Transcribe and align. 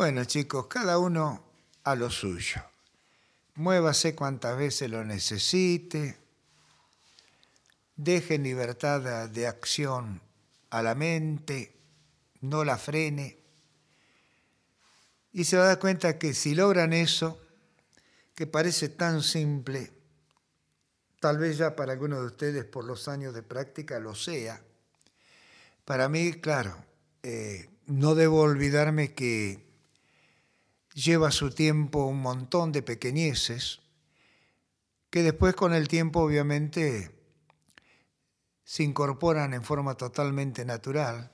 Bueno 0.00 0.24
chicos, 0.24 0.66
cada 0.66 0.96
uno 0.96 1.44
a 1.84 1.94
lo 1.94 2.08
suyo. 2.08 2.62
Muévase 3.56 4.14
cuantas 4.14 4.56
veces 4.56 4.90
lo 4.90 5.04
necesite. 5.04 6.16
Deje 7.96 8.38
libertad 8.38 9.28
de 9.28 9.46
acción 9.46 10.22
a 10.70 10.82
la 10.82 10.94
mente, 10.94 11.76
no 12.40 12.64
la 12.64 12.78
frene. 12.78 13.36
Y 15.34 15.44
se 15.44 15.58
va 15.58 15.64
a 15.64 15.66
dar 15.66 15.78
cuenta 15.78 16.18
que 16.18 16.32
si 16.32 16.54
logran 16.54 16.94
eso, 16.94 17.38
que 18.34 18.46
parece 18.46 18.88
tan 18.88 19.22
simple, 19.22 19.92
tal 21.20 21.36
vez 21.36 21.58
ya 21.58 21.76
para 21.76 21.92
algunos 21.92 22.20
de 22.20 22.26
ustedes 22.26 22.64
por 22.64 22.86
los 22.86 23.06
años 23.06 23.34
de 23.34 23.42
práctica 23.42 24.00
lo 24.00 24.14
sea. 24.14 24.62
Para 25.84 26.08
mí, 26.08 26.32
claro, 26.40 26.82
eh, 27.22 27.68
no 27.84 28.14
debo 28.14 28.40
olvidarme 28.40 29.12
que 29.12 29.68
lleva 30.94 31.30
su 31.30 31.50
tiempo 31.50 32.06
un 32.06 32.20
montón 32.20 32.72
de 32.72 32.82
pequeñeces 32.82 33.80
que 35.10 35.22
después 35.22 35.54
con 35.54 35.74
el 35.74 35.88
tiempo 35.88 36.20
obviamente 36.20 37.10
se 38.64 38.84
incorporan 38.84 39.52
en 39.54 39.64
forma 39.64 39.94
totalmente 39.96 40.64
natural 40.64 41.32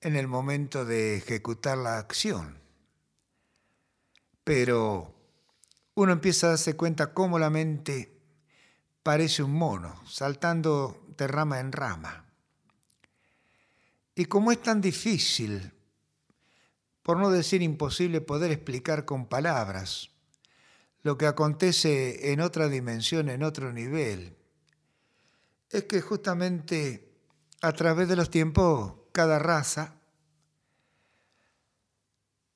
en 0.00 0.16
el 0.16 0.26
momento 0.26 0.84
de 0.84 1.16
ejecutar 1.16 1.78
la 1.78 1.98
acción. 1.98 2.58
Pero 4.42 5.14
uno 5.94 6.12
empieza 6.12 6.48
a 6.48 6.50
darse 6.50 6.76
cuenta 6.76 7.14
cómo 7.14 7.38
la 7.38 7.50
mente 7.50 8.20
parece 9.02 9.42
un 9.42 9.52
mono, 9.52 10.02
saltando 10.06 11.06
de 11.16 11.26
rama 11.28 11.60
en 11.60 11.72
rama. 11.72 12.24
Y 14.14 14.26
como 14.26 14.52
es 14.52 14.60
tan 14.60 14.80
difícil, 14.80 15.73
por 17.04 17.18
no 17.18 17.30
decir 17.30 17.60
imposible, 17.60 18.22
poder 18.22 18.50
explicar 18.50 19.04
con 19.04 19.26
palabras 19.26 20.10
lo 21.02 21.18
que 21.18 21.26
acontece 21.26 22.32
en 22.32 22.40
otra 22.40 22.70
dimensión, 22.70 23.28
en 23.28 23.42
otro 23.42 23.74
nivel, 23.74 24.34
es 25.68 25.84
que 25.84 26.00
justamente 26.00 27.12
a 27.60 27.72
través 27.72 28.08
de 28.08 28.16
los 28.16 28.30
tiempos 28.30 28.94
cada 29.12 29.38
raza 29.38 29.96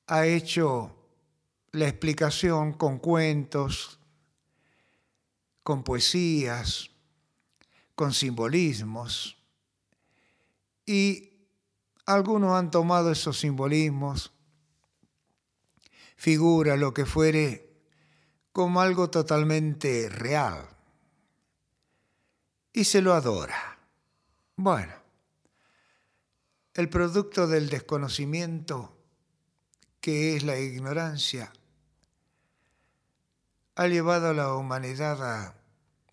ha 0.06 0.27
hecho 0.27 0.97
la 1.73 1.86
explicación 1.86 2.73
con 2.73 2.98
cuentos, 3.01 3.98
con 5.62 5.84
poesías, 5.84 6.91
con 7.95 8.14
simbolismos, 8.14 9.36
y 10.86 11.34
algunos 12.06 12.55
han 12.55 12.70
tomado 12.70 13.12
esos 13.12 13.39
simbolismos, 13.39 14.33
figura, 16.19 16.77
lo 16.77 16.92
que 16.92 17.06
fuere, 17.06 17.70
como 18.52 18.80
algo 18.80 19.08
totalmente 19.08 20.08
real, 20.11 20.69
y 22.72 22.84
se 22.84 23.00
lo 23.00 23.14
adora. 23.14 23.78
Bueno, 24.56 24.92
el 26.74 26.89
producto 26.89 27.46
del 27.46 27.69
desconocimiento, 27.70 28.96
que 30.00 30.36
es 30.36 30.42
la 30.42 30.58
ignorancia, 30.58 31.52
ha 33.77 33.86
llevado 33.86 34.30
a 34.30 34.34
la 34.34 34.55
humanidad 34.55 35.55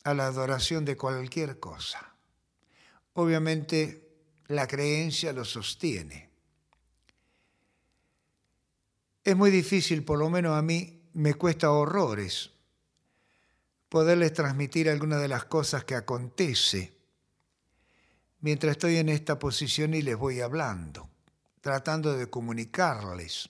a, 0.03 0.13
la 0.13 0.27
adoración 0.27 0.85
de 0.85 0.95
cualquier 0.95 1.59
cosa. 1.59 2.13
Obviamente 3.13 4.07
la 4.47 4.67
creencia 4.67 5.33
lo 5.33 5.43
sostiene. 5.43 6.24
Es 9.25 9.35
muy 9.35 9.49
difícil, 9.49 10.03
por 10.03 10.19
lo 10.19 10.29
menos 10.29 10.55
a 10.55 10.61
mí, 10.61 11.01
me 11.13 11.33
cuesta 11.33 11.71
horrores 11.71 12.51
poderles 13.89 14.33
transmitir 14.33 14.87
algunas 14.87 15.19
de 15.19 15.27
las 15.27 15.45
cosas 15.45 15.83
que 15.83 15.95
acontece 15.95 16.93
mientras 18.41 18.73
estoy 18.73 18.97
en 18.97 19.09
esta 19.09 19.39
posición 19.39 19.95
y 19.95 20.03
les 20.03 20.15
voy 20.15 20.41
hablando, 20.41 21.09
tratando 21.61 22.15
de 22.15 22.29
comunicarles 22.29 23.49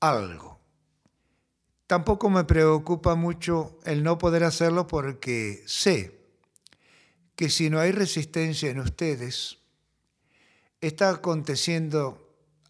algo. 0.00 0.60
Tampoco 1.86 2.30
me 2.30 2.44
preocupa 2.44 3.16
mucho 3.16 3.78
el 3.84 4.02
no 4.02 4.16
poder 4.16 4.44
hacerlo 4.44 4.86
porque 4.86 5.62
sé 5.66 6.18
que 7.34 7.50
si 7.50 7.68
no 7.68 7.80
hay 7.80 7.92
resistencia 7.92 8.70
en 8.70 8.80
ustedes, 8.80 9.58
está 10.80 11.10
aconteciendo 11.10 12.25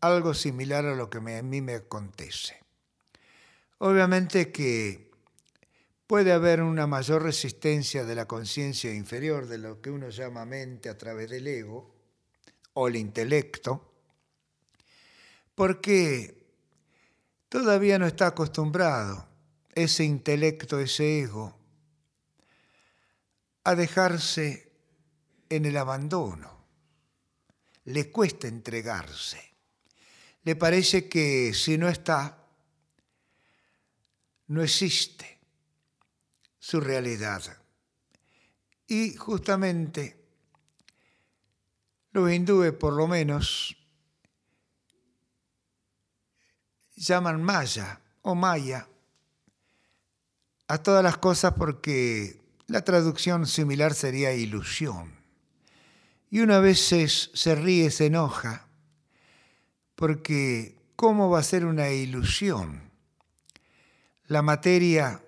algo 0.07 0.35
similar 0.35 0.87
a 0.87 0.95
lo 0.95 1.11
que 1.11 1.19
a 1.19 1.43
mí 1.43 1.61
me 1.61 1.75
acontece. 1.75 2.61
Obviamente 3.79 4.53
que 4.53 5.11
puede 6.07 6.33
haber 6.33 6.63
una 6.63 6.87
mayor 6.87 7.23
resistencia 7.23 8.05
de 8.05 8.15
la 8.15 8.27
conciencia 8.27 8.95
inferior, 8.95 9.47
de 9.47 9.59
lo 9.59 9.81
que 9.81 9.91
uno 9.91 10.09
llama 10.09 10.45
mente 10.45 10.89
a 10.89 10.97
través 10.97 11.31
del 11.31 11.47
ego 11.47 11.95
o 12.75 12.89
el 12.89 12.97
intelecto, 12.97 13.93
porque 15.55 16.47
todavía 17.49 17.99
no 17.99 18.07
está 18.07 18.29
acostumbrado 18.29 19.27
ese 19.75 20.05
intelecto, 20.05 20.79
ese 20.79 21.21
ego, 21.21 21.59
a 23.65 23.75
dejarse 23.75 24.71
en 25.49 25.65
el 25.65 25.77
abandono. 25.77 26.57
Le 27.85 28.11
cuesta 28.11 28.49
entregarse. 28.49 29.56
Le 30.47 30.55
parece 30.55 31.09
que 31.09 31.53
si 31.53 31.77
no 31.77 31.89
está, 31.89 32.39
no 34.47 34.63
existe 34.63 35.41
su 36.57 36.81
realidad. 36.81 37.43
Y 38.87 39.17
justamente 39.17 40.25
los 42.13 42.31
hindúes, 42.31 42.73
por 42.75 42.93
lo 42.93 43.09
menos, 43.09 43.77
llaman 46.95 47.43
Maya 47.43 48.01
o 48.23 48.37
Maya 48.37 48.87
a 50.69 50.79
todas 50.79 51.03
las 51.03 51.17
cosas 51.17 51.55
porque 51.55 52.41
la 52.69 52.85
traducción 52.85 53.49
similar 53.49 53.95
sería 53.95 54.33
ilusión. 54.33 55.13
Y 56.31 56.39
una 56.39 56.61
vez 56.61 56.79
se 56.87 57.55
ríe, 57.57 57.91
se 57.91 58.07
enoja, 58.07 58.66
porque 59.97 60.77
¿cómo 60.95 61.29
va 61.29 61.41
a 61.41 61.43
ser 61.43 61.65
una 61.65 61.91
ilusión? 61.91 62.91
La 64.29 64.43
materia 64.43 65.23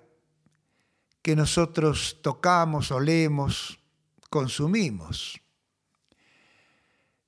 que 1.21 1.35
nosotros 1.35 2.19
tocamos, 2.21 2.91
olemos, 2.91 3.79
consumimos. 4.29 5.41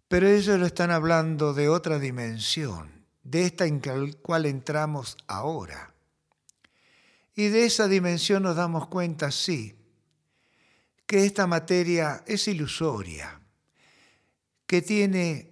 Pero 0.07 0.27
ellos 0.27 0.59
lo 0.59 0.65
están 0.65 0.91
hablando 0.91 1.53
de 1.53 1.67
otra 1.69 1.99
dimensión 1.99 3.01
de 3.23 3.45
esta 3.45 3.65
en 3.65 3.81
la 3.83 4.13
cual 4.21 4.45
entramos 4.45 5.17
ahora. 5.27 5.93
Y 7.35 7.47
de 7.47 7.65
esa 7.65 7.87
dimensión 7.87 8.43
nos 8.43 8.55
damos 8.55 8.87
cuenta, 8.87 9.31
sí, 9.31 9.75
que 11.05 11.25
esta 11.25 11.47
materia 11.47 12.23
es 12.27 12.47
ilusoria, 12.47 13.39
que 14.65 14.81
tiene 14.81 15.50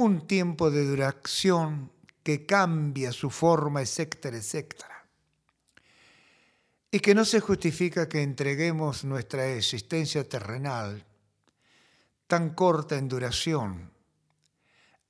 un 0.00 0.26
tiempo 0.26 0.70
de 0.70 0.86
duración 0.86 1.92
que 2.22 2.46
cambia 2.46 3.12
su 3.12 3.28
forma, 3.28 3.82
etcétera, 3.82 4.38
etcétera. 4.38 5.04
Y 6.90 7.00
que 7.00 7.14
no 7.14 7.26
se 7.26 7.40
justifica 7.40 8.08
que 8.08 8.22
entreguemos 8.22 9.04
nuestra 9.04 9.46
existencia 9.52 10.26
terrenal, 10.26 11.04
tan 12.26 12.54
corta 12.54 12.96
en 12.96 13.08
duración, 13.08 13.90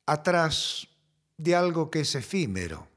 atrás 0.06 0.88
de 1.36 1.54
algo 1.54 1.88
que 1.88 2.00
es 2.00 2.16
efímero, 2.16 2.88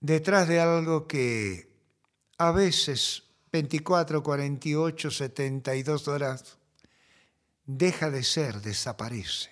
detrás 0.00 0.48
de 0.48 0.58
algo 0.58 1.06
que 1.06 1.70
a 2.36 2.50
veces 2.50 3.22
24, 3.52 4.24
48, 4.24 5.08
72 5.08 6.08
horas 6.08 6.59
deja 7.78 8.10
de 8.10 8.22
ser, 8.22 8.60
desaparece. 8.60 9.50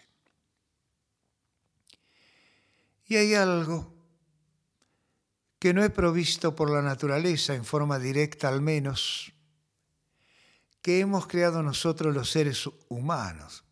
Y 3.06 3.16
hay 3.16 3.34
algo 3.34 3.94
que 5.58 5.72
no 5.72 5.82
he 5.82 5.90
provisto 5.90 6.54
por 6.54 6.70
la 6.70 6.82
naturaleza 6.82 7.54
en 7.54 7.64
forma 7.64 7.98
directa 7.98 8.48
al 8.48 8.60
menos, 8.60 9.32
que 10.82 11.00
hemos 11.00 11.26
creado 11.26 11.62
nosotros 11.62 12.14
los 12.14 12.30
seres 12.30 12.68
humanos 12.88 13.64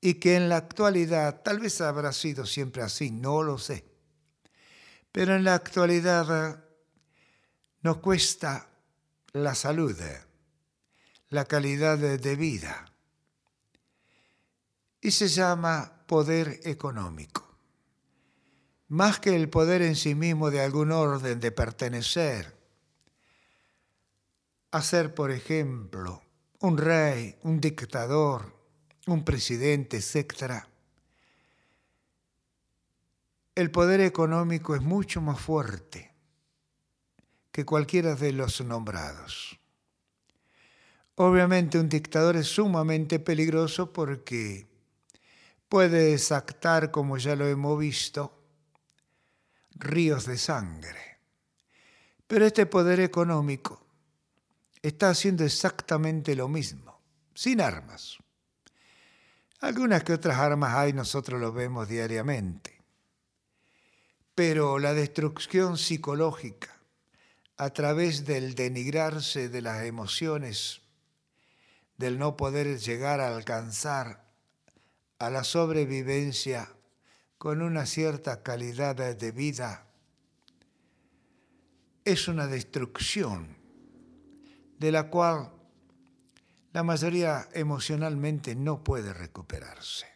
y 0.00 0.14
que 0.14 0.36
en 0.36 0.48
la 0.48 0.56
actualidad, 0.56 1.42
tal 1.42 1.60
vez 1.60 1.80
habrá 1.80 2.12
sido 2.12 2.46
siempre 2.46 2.82
así, 2.82 3.10
no 3.10 3.42
lo 3.42 3.58
sé, 3.58 3.84
pero 5.10 5.34
en 5.34 5.44
la 5.44 5.54
actualidad 5.54 6.64
nos 7.80 7.98
cuesta 7.98 8.70
la 9.32 9.54
salud, 9.54 9.98
la 11.28 11.44
calidad 11.46 11.98
de 11.98 12.36
vida. 12.36 12.91
Y 15.02 15.10
se 15.10 15.28
llama 15.28 15.92
poder 16.06 16.60
económico. 16.64 17.46
Más 18.88 19.20
que 19.20 19.36
el 19.36 19.50
poder 19.50 19.82
en 19.82 19.96
sí 19.96 20.14
mismo 20.14 20.50
de 20.50 20.62
algún 20.62 20.92
orden 20.92 21.40
de 21.40 21.50
pertenecer, 21.52 22.56
a 24.70 24.80
ser, 24.80 25.14
por 25.14 25.30
ejemplo, 25.30 26.22
un 26.60 26.78
rey, 26.78 27.36
un 27.42 27.60
dictador, 27.60 28.54
un 29.06 29.24
presidente, 29.24 29.98
etc. 29.98 30.64
El 33.54 33.70
poder 33.70 34.00
económico 34.00 34.74
es 34.74 34.82
mucho 34.82 35.20
más 35.20 35.40
fuerte 35.40 36.14
que 37.50 37.66
cualquiera 37.66 38.14
de 38.14 38.32
los 38.32 38.60
nombrados. 38.62 39.58
Obviamente 41.16 41.78
un 41.78 41.88
dictador 41.88 42.36
es 42.36 42.46
sumamente 42.46 43.18
peligroso 43.18 43.92
porque 43.92 44.71
puede 45.72 46.10
desactar, 46.10 46.90
como 46.90 47.16
ya 47.16 47.34
lo 47.34 47.48
hemos 47.48 47.78
visto, 47.78 48.44
ríos 49.70 50.26
de 50.26 50.36
sangre. 50.36 51.16
Pero 52.26 52.44
este 52.44 52.66
poder 52.66 53.00
económico 53.00 53.82
está 54.82 55.08
haciendo 55.08 55.44
exactamente 55.44 56.36
lo 56.36 56.46
mismo, 56.46 57.00
sin 57.34 57.62
armas. 57.62 58.18
Algunas 59.60 60.04
que 60.04 60.12
otras 60.12 60.36
armas 60.36 60.74
hay, 60.74 60.92
nosotros 60.92 61.40
lo 61.40 61.54
vemos 61.54 61.88
diariamente. 61.88 62.78
Pero 64.34 64.78
la 64.78 64.92
destrucción 64.92 65.78
psicológica 65.78 66.76
a 67.56 67.70
través 67.70 68.26
del 68.26 68.54
denigrarse 68.54 69.48
de 69.48 69.62
las 69.62 69.86
emociones 69.86 70.82
del 71.96 72.18
no 72.18 72.36
poder 72.36 72.78
llegar 72.78 73.20
a 73.20 73.34
alcanzar 73.34 74.21
a 75.22 75.30
la 75.30 75.44
sobrevivencia 75.44 76.68
con 77.38 77.62
una 77.62 77.86
cierta 77.86 78.42
calidad 78.42 78.96
de 78.96 79.30
vida, 79.30 79.86
es 82.04 82.26
una 82.26 82.48
destrucción 82.48 83.56
de 84.80 84.90
la 84.90 85.10
cual 85.10 85.52
la 86.72 86.82
mayoría 86.82 87.48
emocionalmente 87.52 88.56
no 88.56 88.82
puede 88.82 89.12
recuperarse. 89.12 90.08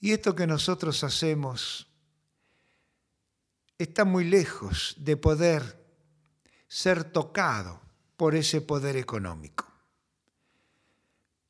Y 0.00 0.12
esto 0.12 0.34
que 0.34 0.46
nosotros 0.46 1.04
hacemos 1.04 1.88
está 3.76 4.06
muy 4.06 4.24
lejos 4.24 4.96
de 4.96 5.18
poder 5.18 5.84
ser 6.68 7.04
tocado 7.04 7.82
por 8.16 8.34
ese 8.34 8.62
poder 8.62 8.96
económico. 8.96 9.69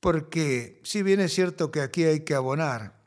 Porque 0.01 0.81
si 0.83 1.03
bien 1.03 1.21
es 1.21 1.35
cierto 1.35 1.71
que 1.71 1.83
aquí 1.83 2.05
hay 2.05 2.21
que 2.21 2.35
abonar, 2.35 2.99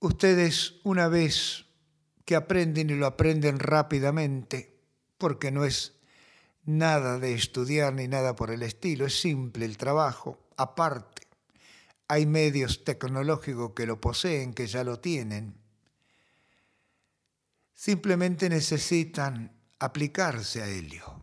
ustedes 0.00 0.74
una 0.82 1.08
vez 1.08 1.66
que 2.24 2.34
aprenden 2.34 2.90
y 2.90 2.94
lo 2.94 3.06
aprenden 3.06 3.60
rápidamente, 3.60 4.76
porque 5.18 5.50
no 5.50 5.64
es 5.64 5.92
nada 6.64 7.18
de 7.18 7.34
estudiar 7.34 7.94
ni 7.94 8.08
nada 8.08 8.34
por 8.34 8.50
el 8.50 8.62
estilo, 8.62 9.06
es 9.06 9.20
simple 9.20 9.64
el 9.64 9.76
trabajo, 9.76 10.48
aparte. 10.56 11.22
Hay 12.08 12.26
medios 12.26 12.84
tecnológicos 12.84 13.72
que 13.72 13.86
lo 13.86 14.00
poseen, 14.00 14.52
que 14.52 14.66
ya 14.66 14.84
lo 14.84 14.98
tienen. 15.00 15.54
Simplemente 17.72 18.48
necesitan 18.48 19.52
aplicarse 19.78 20.62
a 20.62 20.68
ello. 20.68 21.20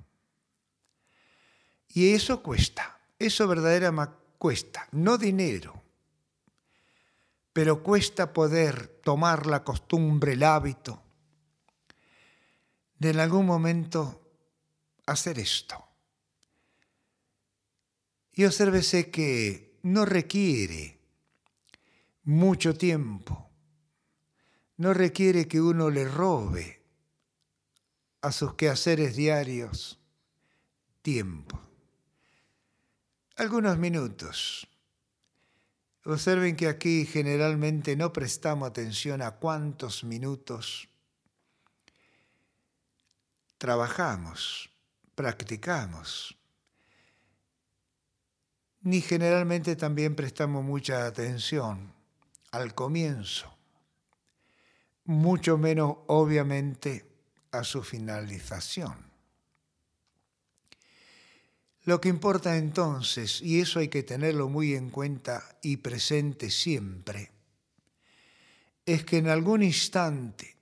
Y 1.89 2.13
eso 2.13 2.41
cuesta. 2.41 3.00
Eso 3.21 3.47
verdaderamente 3.47 4.15
cuesta, 4.39 4.88
no 4.94 5.19
dinero, 5.19 5.83
pero 7.53 7.83
cuesta 7.83 8.33
poder 8.33 8.88
tomar 9.03 9.45
la 9.45 9.63
costumbre, 9.63 10.33
el 10.33 10.41
hábito 10.41 11.03
de 12.97 13.12
en 13.12 13.19
algún 13.19 13.45
momento 13.45 14.19
hacer 15.06 15.38
esto. 15.38 15.85
Y 18.33 18.45
obsérvese 18.45 19.12
que 19.12 19.77
no 19.83 20.06
requiere 20.06 20.97
mucho 22.23 22.75
tiempo, 22.75 23.51
no 24.77 24.95
requiere 24.95 25.47
que 25.47 25.62
uno 25.62 25.91
le 25.91 26.06
robe 26.06 26.81
a 28.21 28.31
sus 28.31 28.56
quehaceres 28.56 29.15
diarios 29.15 30.00
tiempo 31.03 31.70
algunos 33.36 33.78
minutos. 33.78 34.68
Observen 36.04 36.56
que 36.56 36.68
aquí 36.68 37.06
generalmente 37.06 37.95
no 37.95 38.12
prestamos 38.12 38.68
atención 38.68 39.22
a 39.22 39.31
cuántos 39.31 40.04
minutos 40.04 40.89
trabajamos, 43.57 44.72
practicamos. 45.13 46.36
Ni 48.81 49.00
generalmente 49.01 49.75
también 49.75 50.16
prestamos 50.16 50.63
mucha 50.63 51.06
atención 51.06 51.94
al 52.51 52.74
comienzo, 52.74 53.56
mucho 55.06 55.60
menos 55.60 55.98
obviamente 56.07 57.06
a 57.51 57.63
su 57.63 57.83
finalización. 57.83 59.10
Lo 61.83 62.00
que 62.00 62.10
importa 62.10 62.57
entonces, 62.57 63.42
y 63.42 63.60
eso 63.60 63.80
hay 63.80 63.88
que 63.88 64.04
tenerlo 64.04 64.50
muy 64.50 64.75
en 64.75 64.92
cuenta 64.92 65.57
y 65.63 65.78
presente 65.78 66.51
siempre, 66.51 67.31
es 68.86 69.04
que 69.04 69.18
en 69.18 69.28
algún 69.28 69.63
instante, 69.63 70.57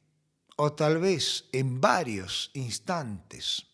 o 0.55 0.73
tal 0.73 0.99
vez 0.99 1.45
en 1.51 1.81
varios 1.81 2.51
instantes 2.53 3.65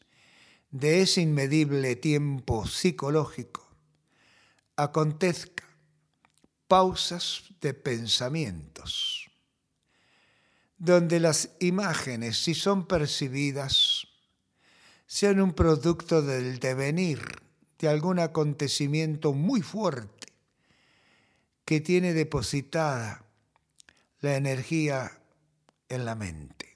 de 0.71 1.01
ese 1.01 1.21
inmedible 1.21 1.95
tiempo 1.95 2.65
psicológico, 2.65 3.67
acontezca 4.75 5.63
pausas 6.67 7.43
de 7.61 7.73
pensamientos, 7.75 9.29
donde 10.77 11.19
las 11.19 11.51
imágenes, 11.59 12.43
si 12.43 12.55
son 12.55 12.87
percibidas, 12.87 14.04
sean 15.05 15.39
un 15.39 15.53
producto 15.53 16.21
del 16.21 16.59
devenir 16.59 17.21
de 17.79 17.89
algún 17.89 18.19
acontecimiento 18.19 19.33
muy 19.33 19.61
fuerte 19.61 20.27
que 21.65 21.81
tiene 21.81 22.13
depositada 22.13 23.25
la 24.21 24.35
energía 24.35 25.19
en 25.89 26.05
la 26.05 26.15
mente, 26.15 26.75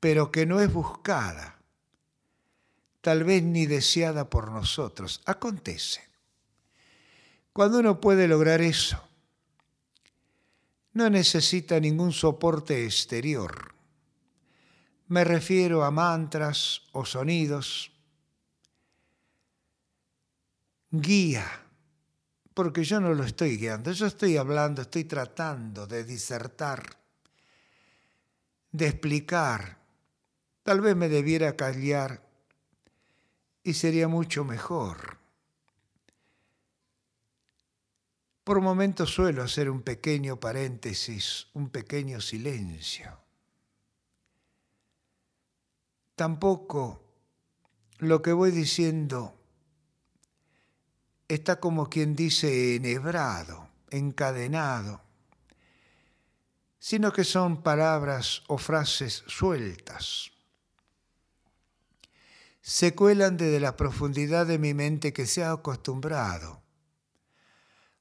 pero 0.00 0.32
que 0.32 0.46
no 0.46 0.60
es 0.60 0.72
buscada, 0.72 1.58
tal 3.00 3.24
vez 3.24 3.42
ni 3.42 3.66
deseada 3.66 4.30
por 4.30 4.50
nosotros. 4.50 5.20
Acontece. 5.26 6.02
Cuando 7.52 7.80
uno 7.80 8.00
puede 8.00 8.26
lograr 8.28 8.62
eso, 8.62 9.02
no 10.94 11.10
necesita 11.10 11.78
ningún 11.80 12.12
soporte 12.12 12.84
exterior 12.84 13.74
me 15.12 15.24
refiero 15.24 15.84
a 15.84 15.90
mantras 15.90 16.88
o 16.92 17.04
sonidos. 17.04 17.92
Guía, 20.90 21.46
porque 22.54 22.82
yo 22.82 22.98
no 22.98 23.12
lo 23.12 23.22
estoy 23.24 23.58
guiando, 23.58 23.92
yo 23.92 24.06
estoy 24.06 24.38
hablando, 24.38 24.80
estoy 24.80 25.04
tratando 25.04 25.86
de 25.86 26.04
disertar, 26.04 26.98
de 28.70 28.86
explicar. 28.88 29.76
Tal 30.62 30.80
vez 30.80 30.96
me 30.96 31.10
debiera 31.10 31.56
callar 31.56 32.26
y 33.62 33.74
sería 33.74 34.08
mucho 34.08 34.46
mejor. 34.46 35.18
Por 38.44 38.62
momentos 38.62 39.12
suelo 39.12 39.42
hacer 39.42 39.68
un 39.68 39.82
pequeño 39.82 40.40
paréntesis, 40.40 41.48
un 41.52 41.68
pequeño 41.68 42.18
silencio 42.22 43.21
tampoco 46.14 47.02
lo 47.98 48.22
que 48.22 48.32
voy 48.32 48.50
diciendo 48.50 49.38
está 51.28 51.60
como 51.60 51.88
quien 51.88 52.14
dice 52.14 52.76
enhebrado, 52.76 53.68
encadenado, 53.90 55.00
sino 56.78 57.12
que 57.12 57.24
son 57.24 57.62
palabras 57.62 58.42
o 58.48 58.58
frases 58.58 59.24
sueltas. 59.26 60.32
Se 62.60 62.94
cuelan 62.94 63.36
desde 63.36 63.60
la 63.60 63.76
profundidad 63.76 64.46
de 64.46 64.58
mi 64.58 64.74
mente 64.74 65.12
que 65.12 65.26
se 65.26 65.42
ha 65.42 65.52
acostumbrado 65.52 66.62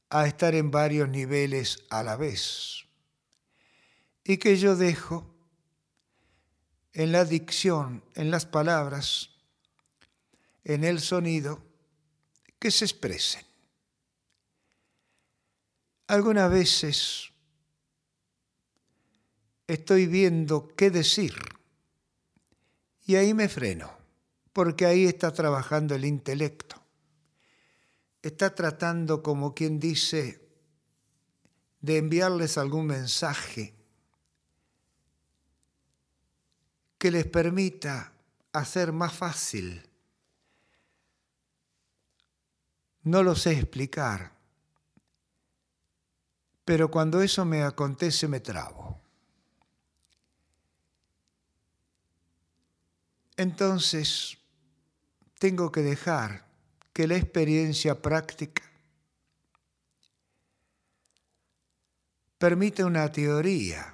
a 0.10 0.28
estar 0.28 0.56
en 0.56 0.72
varios 0.72 1.08
niveles 1.10 1.86
a 1.90 2.04
la 2.04 2.16
vez 2.16 2.86
y 4.24 4.38
que 4.38 4.58
yo 4.58 4.76
dejo 4.76 5.31
en 6.94 7.12
la 7.12 7.26
dicción, 7.26 8.04
en 8.16 8.32
las 8.32 8.46
palabras, 8.46 9.30
en 10.64 10.84
el 10.84 11.00
sonido, 11.00 11.64
que 12.60 12.72
se 12.72 12.86
expresen. 12.86 13.44
Algunas 16.08 16.52
veces 16.52 17.32
estoy 19.68 20.06
viendo 20.06 20.68
qué 20.76 20.92
decir 20.92 21.34
y 23.06 23.16
ahí 23.16 23.34
me 23.34 23.50
freno, 23.50 23.92
porque 24.54 24.86
ahí 24.86 25.06
está 25.06 25.34
trabajando 25.34 25.96
el 25.96 26.06
intelecto. 26.06 26.76
Está 28.22 28.54
tratando, 28.54 29.24
como 29.24 29.56
quien 29.56 29.80
dice, 29.80 30.48
de 31.80 31.98
enviarles 31.98 32.58
algún 32.58 32.86
mensaje 32.86 33.81
que 37.02 37.10
les 37.10 37.26
permita 37.26 38.14
hacer 38.54 38.92
más 38.92 39.12
fácil. 39.12 39.90
No 43.02 43.24
lo 43.24 43.34
sé 43.34 43.54
explicar, 43.54 44.34
pero 46.64 46.92
cuando 46.92 47.24
eso 47.24 47.44
me 47.44 47.64
acontece 47.64 48.28
me 48.28 48.40
trabo. 48.40 49.02
Entonces, 53.36 54.38
tengo 55.40 55.72
que 55.72 55.82
dejar 55.82 56.46
que 56.94 57.08
la 57.08 57.16
experiencia 57.16 58.00
práctica 58.00 58.62
permite 62.38 62.84
una 62.84 63.12
teoría 63.12 63.92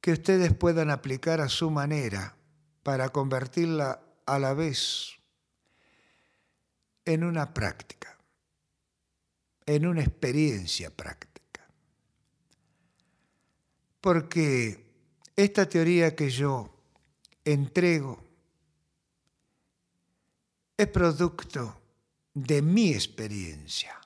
que 0.00 0.12
ustedes 0.12 0.54
puedan 0.54 0.90
aplicar 0.90 1.40
a 1.40 1.48
su 1.48 1.70
manera 1.70 2.36
para 2.82 3.08
convertirla 3.10 4.00
a 4.26 4.38
la 4.38 4.54
vez 4.54 5.18
en 7.04 7.24
una 7.24 7.54
práctica, 7.54 8.18
en 9.66 9.86
una 9.86 10.02
experiencia 10.02 10.90
práctica. 10.90 11.66
Porque 14.00 14.84
esta 15.34 15.68
teoría 15.68 16.14
que 16.14 16.30
yo 16.30 16.74
entrego 17.44 18.22
es 20.76 20.86
producto 20.88 21.80
de 22.34 22.62
mi 22.62 22.92
experiencia. 22.92 23.98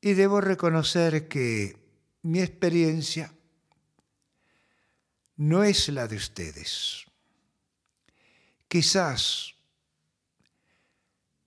Y 0.00 0.14
debo 0.14 0.40
reconocer 0.40 1.28
que 1.28 1.76
mi 2.22 2.40
experiencia 2.40 3.33
no 5.36 5.64
es 5.64 5.88
la 5.88 6.06
de 6.06 6.16
ustedes. 6.16 7.04
Quizás, 8.68 9.54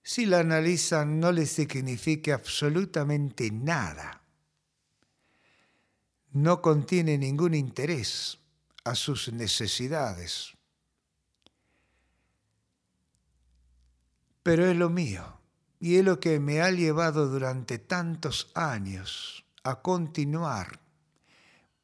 si 0.02 0.26
la 0.26 0.40
analizan, 0.40 1.20
no 1.20 1.32
les 1.32 1.50
signifique 1.50 2.32
absolutamente 2.32 3.50
nada. 3.50 4.22
No 6.32 6.62
contiene 6.62 7.18
ningún 7.18 7.54
interés 7.54 8.38
a 8.84 8.94
sus 8.94 9.32
necesidades. 9.32 10.52
Pero 14.42 14.66
es 14.66 14.76
lo 14.76 14.88
mío 14.88 15.40
y 15.80 15.96
es 15.96 16.04
lo 16.04 16.20
que 16.20 16.40
me 16.40 16.62
ha 16.62 16.70
llevado 16.70 17.28
durante 17.28 17.78
tantos 17.78 18.50
años 18.54 19.44
a 19.62 19.82
continuar 19.82 20.80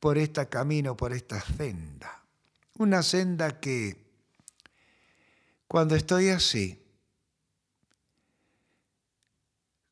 por 0.04 0.18
este 0.18 0.46
camino, 0.50 0.94
por 0.94 1.14
esta 1.14 1.40
senda. 1.40 2.22
Una 2.74 3.02
senda 3.02 3.58
que 3.58 3.96
cuando 5.66 5.96
estoy 5.96 6.28
así, 6.28 6.78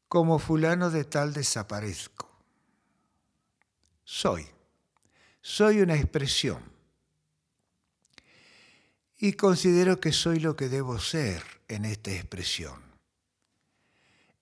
como 0.08 0.38
fulano 0.38 0.90
de 0.90 1.04
tal 1.04 1.32
desaparezco. 1.32 2.30
Soy. 4.04 4.46
Soy 5.40 5.80
una 5.80 5.94
expresión. 5.94 6.62
Y 9.16 9.32
considero 9.32 9.98
que 9.98 10.12
soy 10.12 10.40
lo 10.40 10.56
que 10.56 10.68
debo 10.68 10.98
ser 10.98 11.42
en 11.68 11.86
esta 11.86 12.12
expresión. 12.12 12.82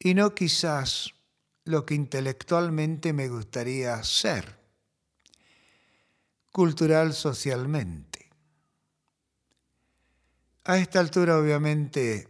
Y 0.01 0.15
no 0.15 0.35
quizás 0.35 1.15
lo 1.65 1.87
que 1.87 1.95
intelectualmente 1.95 3.13
me 3.13 3.29
gustaría 3.29 4.03
ser 4.03 4.60
cultural 6.51 7.13
socialmente. 7.15 8.31
A 10.65 10.79
esta 10.79 11.01
altura, 11.01 11.39
obviamente, 11.39 12.29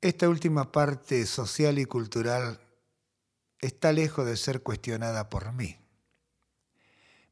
esta 0.00 0.28
última 0.28 0.70
parte 0.70 1.26
social 1.26 1.78
y 1.78 1.84
cultural 1.84 2.60
está 3.58 3.92
lejos 3.92 4.26
de 4.26 4.36
ser 4.36 4.62
cuestionada 4.62 5.28
por 5.28 5.52
mí. 5.52 5.76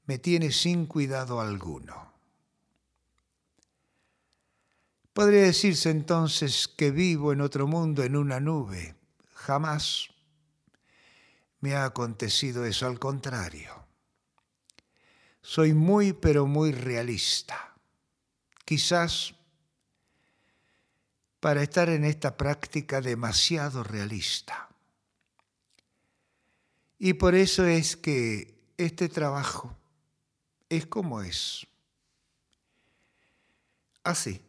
Me 0.06 0.18
tiene 0.18 0.50
sin 0.50 0.86
cuidado 0.86 1.40
alguno. 1.40 2.12
Podría 5.12 5.42
decirse 5.42 5.90
entonces 5.90 6.66
que 6.66 6.90
vivo 6.90 7.32
en 7.32 7.40
otro 7.40 7.68
mundo, 7.68 8.02
en 8.02 8.16
una 8.16 8.40
nube. 8.40 8.96
Jamás 9.34 10.08
me 11.60 11.74
ha 11.74 11.84
acontecido 11.84 12.64
eso, 12.64 12.86
al 12.86 12.98
contrario. 12.98 13.84
Soy 15.46 15.74
muy, 15.74 16.14
pero 16.14 16.46
muy 16.46 16.72
realista. 16.72 17.74
Quizás 18.64 19.34
para 21.38 21.62
estar 21.62 21.90
en 21.90 22.06
esta 22.06 22.34
práctica 22.34 23.02
demasiado 23.02 23.84
realista. 23.84 24.70
Y 26.98 27.12
por 27.12 27.34
eso 27.34 27.66
es 27.66 27.94
que 27.94 28.54
este 28.78 29.10
trabajo 29.10 29.76
es 30.70 30.86
como 30.86 31.20
es. 31.20 31.66
Así. 34.02 34.40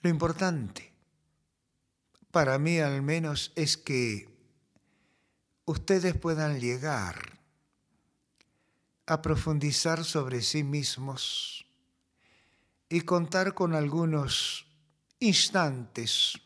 Lo 0.00 0.08
importante, 0.08 0.90
para 2.30 2.58
mí 2.58 2.78
al 2.78 3.02
menos, 3.02 3.52
es 3.54 3.76
que 3.76 4.33
ustedes 5.64 6.16
puedan 6.16 6.60
llegar 6.60 7.38
a 9.06 9.22
profundizar 9.22 10.04
sobre 10.04 10.42
sí 10.42 10.64
mismos 10.64 11.66
y 12.88 13.02
contar 13.02 13.54
con 13.54 13.74
algunos 13.74 14.66
instantes 15.18 16.40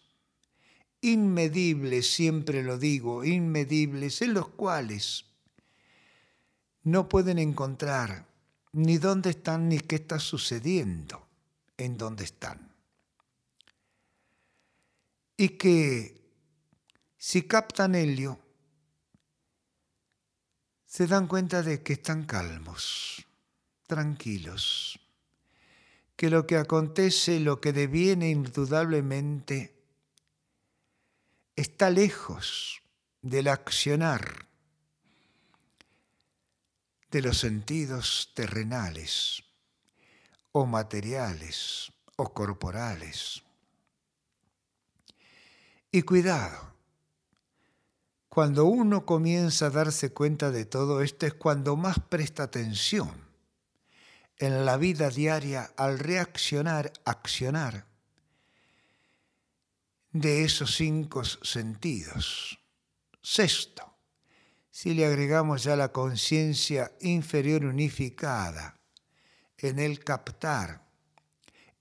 inmedibles, 1.01 2.13
siempre 2.13 2.63
lo 2.63 2.79
digo, 2.79 3.25
inmedibles, 3.25 4.23
en 4.23 4.35
los 4.35 4.49
cuales 4.49 5.25
no 6.83 7.09
pueden 7.09 7.39
encontrar 7.39 8.27
ni 8.73 8.99
dónde 8.99 9.31
están 9.31 9.69
ni 9.69 9.79
qué 9.79 9.97
está 9.97 10.19
sucediendo 10.19 11.27
en 11.77 11.97
dónde 11.97 12.25
están. 12.25 12.73
Y 15.37 15.51
que 15.51 16.21
si 17.17 17.43
captan 17.43 17.95
helio, 17.95 18.41
se 20.89 21.07
dan 21.07 21.27
cuenta 21.27 21.63
de 21.63 21.83
que 21.83 21.93
están 21.93 22.25
calmos, 22.25 23.27
tranquilos, 23.87 24.99
que 26.17 26.31
lo 26.31 26.47
que 26.47 26.57
acontece, 26.57 27.41
lo 27.41 27.61
que 27.61 27.75
deviene 27.75 28.31
indudablemente, 28.31 29.75
está 31.55 31.91
lejos 31.91 32.81
del 33.21 33.49
accionar 33.49 34.47
de 37.11 37.23
los 37.23 37.39
sentidos 37.39 38.33
terrenales 38.35 39.45
o 40.53 40.65
materiales 40.65 41.93
o 42.17 42.33
corporales. 42.33 43.43
Y 45.93 46.03
cuidado, 46.03 46.78
cuando 48.39 48.67
uno 48.67 49.05
comienza 49.05 49.67
a 49.67 49.71
darse 49.71 50.13
cuenta 50.13 50.53
de 50.53 50.65
todo 50.65 51.03
esto 51.03 51.27
es 51.27 51.35
cuando 51.35 51.75
más 51.75 51.99
presta 51.99 52.45
atención 52.45 53.11
en 54.37 54.65
la 54.65 54.77
vida 54.77 55.11
diaria 55.11 55.73
al 55.77 55.99
reaccionar, 55.99 56.93
accionar 57.05 57.85
de 60.13 60.45
esos 60.45 60.77
cinco 60.77 61.25
sentidos. 61.25 62.61
Sexto, 63.21 63.97
si 64.71 64.95
le 64.95 65.05
agregamos 65.05 65.65
ya 65.65 65.75
la 65.75 65.91
conciencia 65.91 66.93
inferior 67.01 67.65
unificada 67.65 68.79
en 69.57 69.81
el 69.81 70.05
captar 70.05 70.87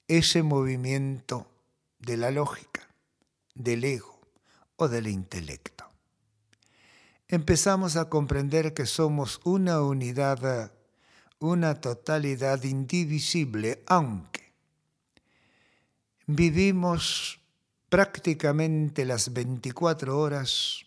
ese 0.07 0.41
movimiento 0.41 1.51
de 1.99 2.17
la 2.17 2.31
lógica, 2.31 2.89
del 3.53 3.83
ego 3.83 4.19
o 4.77 4.87
del 4.87 5.05
intelecto 5.05 5.86
empezamos 7.27 7.95
a 7.95 8.09
comprender 8.09 8.73
que 8.73 8.85
somos 8.85 9.41
una 9.43 9.81
unidad, 9.81 10.71
una 11.39 11.81
totalidad 11.81 12.63
indivisible, 12.63 13.83
aunque 13.87 14.53
vivimos 16.25 17.39
prácticamente 17.89 19.05
las 19.05 19.33
24 19.33 20.17
horas 20.17 20.85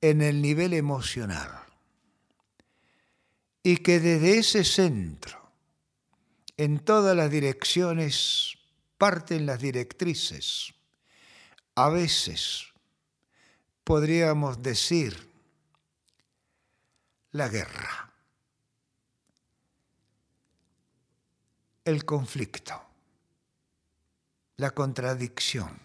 en 0.00 0.22
el 0.22 0.40
nivel 0.40 0.74
emocional 0.74 1.50
y 3.62 3.78
que 3.78 4.00
desde 4.00 4.38
ese 4.38 4.64
centro, 4.64 5.38
en 6.56 6.78
todas 6.78 7.16
las 7.16 7.30
direcciones, 7.30 8.58
parten 8.98 9.46
las 9.46 9.60
directrices. 9.60 10.74
A 11.74 11.88
veces 11.88 12.69
podríamos 13.90 14.62
decir 14.62 15.28
la 17.32 17.48
guerra, 17.48 18.14
el 21.84 22.04
conflicto, 22.04 22.80
la 24.58 24.70
contradicción, 24.70 25.76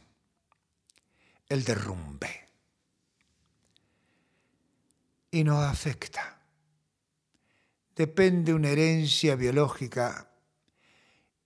el 1.50 1.64
derrumbe. 1.64 2.48
Y 5.32 5.44
nos 5.44 5.64
afecta. 5.64 6.40
Depende 7.96 8.54
una 8.54 8.70
herencia 8.70 9.36
biológica 9.36 10.30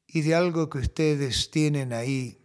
y 0.07 0.23
de 0.23 0.35
algo 0.35 0.69
que 0.69 0.79
ustedes 0.79 1.51
tienen 1.51 1.93
ahí 1.93 2.38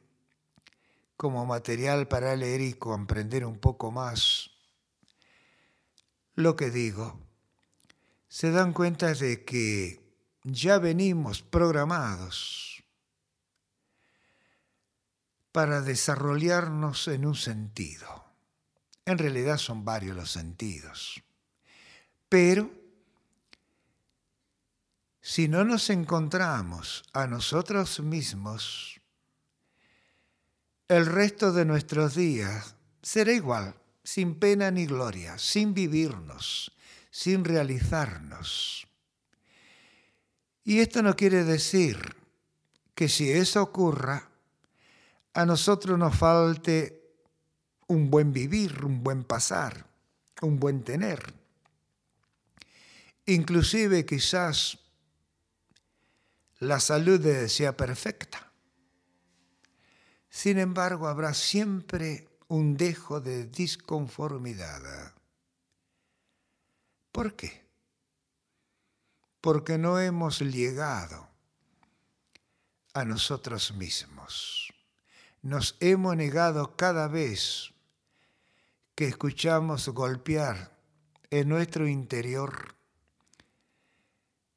como 1.16 1.46
material 1.46 2.08
para 2.08 2.34
leer 2.36 2.60
y 2.60 2.74
comprender 2.74 3.44
un 3.44 3.58
poco 3.58 3.90
más 3.90 4.50
lo 6.34 6.56
que 6.56 6.70
digo 6.70 7.20
se 8.28 8.50
dan 8.50 8.72
cuenta 8.72 9.14
de 9.14 9.44
que 9.44 10.04
ya 10.42 10.78
venimos 10.78 11.42
programados 11.42 12.84
para 15.52 15.82
desarrollarnos 15.82 17.06
en 17.06 17.26
un 17.26 17.36
sentido. 17.36 18.24
En 19.04 19.18
realidad 19.18 19.56
son 19.56 19.84
varios 19.84 20.16
los 20.16 20.32
sentidos. 20.32 21.22
Pero 22.28 22.72
si 25.20 25.46
no 25.46 25.64
nos 25.64 25.88
encontramos 25.90 27.04
a 27.12 27.28
nosotros 27.28 28.00
mismos, 28.00 28.93
el 30.94 31.06
resto 31.06 31.52
de 31.52 31.64
nuestros 31.64 32.14
días 32.14 32.76
será 33.02 33.32
igual, 33.32 33.74
sin 34.04 34.36
pena 34.36 34.70
ni 34.70 34.86
gloria, 34.86 35.38
sin 35.38 35.74
vivirnos, 35.74 36.72
sin 37.10 37.44
realizarnos. 37.44 38.86
Y 40.64 40.78
esto 40.78 41.02
no 41.02 41.16
quiere 41.16 41.44
decir 41.44 41.98
que 42.94 43.08
si 43.08 43.30
eso 43.30 43.62
ocurra, 43.62 44.30
a 45.32 45.44
nosotros 45.44 45.98
nos 45.98 46.16
falte 46.16 47.02
un 47.88 48.08
buen 48.08 48.32
vivir, 48.32 48.84
un 48.84 49.02
buen 49.02 49.24
pasar, 49.24 49.86
un 50.42 50.60
buen 50.60 50.84
tener. 50.84 51.34
Inclusive 53.26 54.06
quizás 54.06 54.78
la 56.60 56.78
salud 56.78 57.20
sea 57.48 57.76
perfecta. 57.76 58.43
Sin 60.34 60.58
embargo, 60.58 61.06
habrá 61.06 61.32
siempre 61.32 62.28
un 62.48 62.76
dejo 62.76 63.20
de 63.20 63.46
disconformidad 63.46 65.14
¿Por 67.12 67.36
qué? 67.36 67.64
Porque 69.40 69.78
no 69.78 70.00
hemos 70.00 70.40
llegado 70.40 71.28
a 72.94 73.04
nosotros 73.04 73.74
mismos. 73.74 74.74
Nos 75.40 75.76
hemos 75.78 76.16
negado 76.16 76.74
cada 76.74 77.06
vez 77.06 77.72
que 78.96 79.06
escuchamos 79.06 79.88
golpear 79.90 80.76
en 81.30 81.48
nuestro 81.48 81.86
interior 81.86 82.74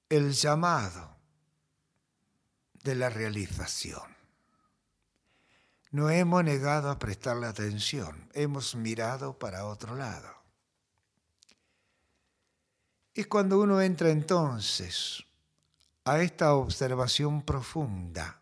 el 0.09 0.33
llamado 0.33 1.15
de 2.83 2.95
la 2.95 3.11
realización. 3.11 4.16
No 5.91 6.09
hemos 6.09 6.43
negado 6.43 6.89
a 6.89 6.99
prestarle 6.99 7.47
atención, 7.47 8.29
hemos 8.33 8.75
mirado 8.75 9.39
para 9.39 9.65
otro 9.65 9.95
lado. 9.95 10.29
Y 13.13 13.23
cuando 13.23 13.59
uno 13.59 13.81
entra 13.81 14.09
entonces 14.09 15.23
a 16.03 16.21
esta 16.21 16.53
observación 16.53 17.41
profunda, 17.41 18.41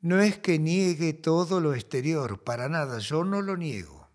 no 0.00 0.20
es 0.20 0.38
que 0.38 0.58
niegue 0.58 1.12
todo 1.12 1.60
lo 1.60 1.74
exterior, 1.74 2.42
para 2.44 2.68
nada, 2.68 2.98
yo 2.98 3.24
no 3.24 3.42
lo 3.42 3.56
niego. 3.56 4.08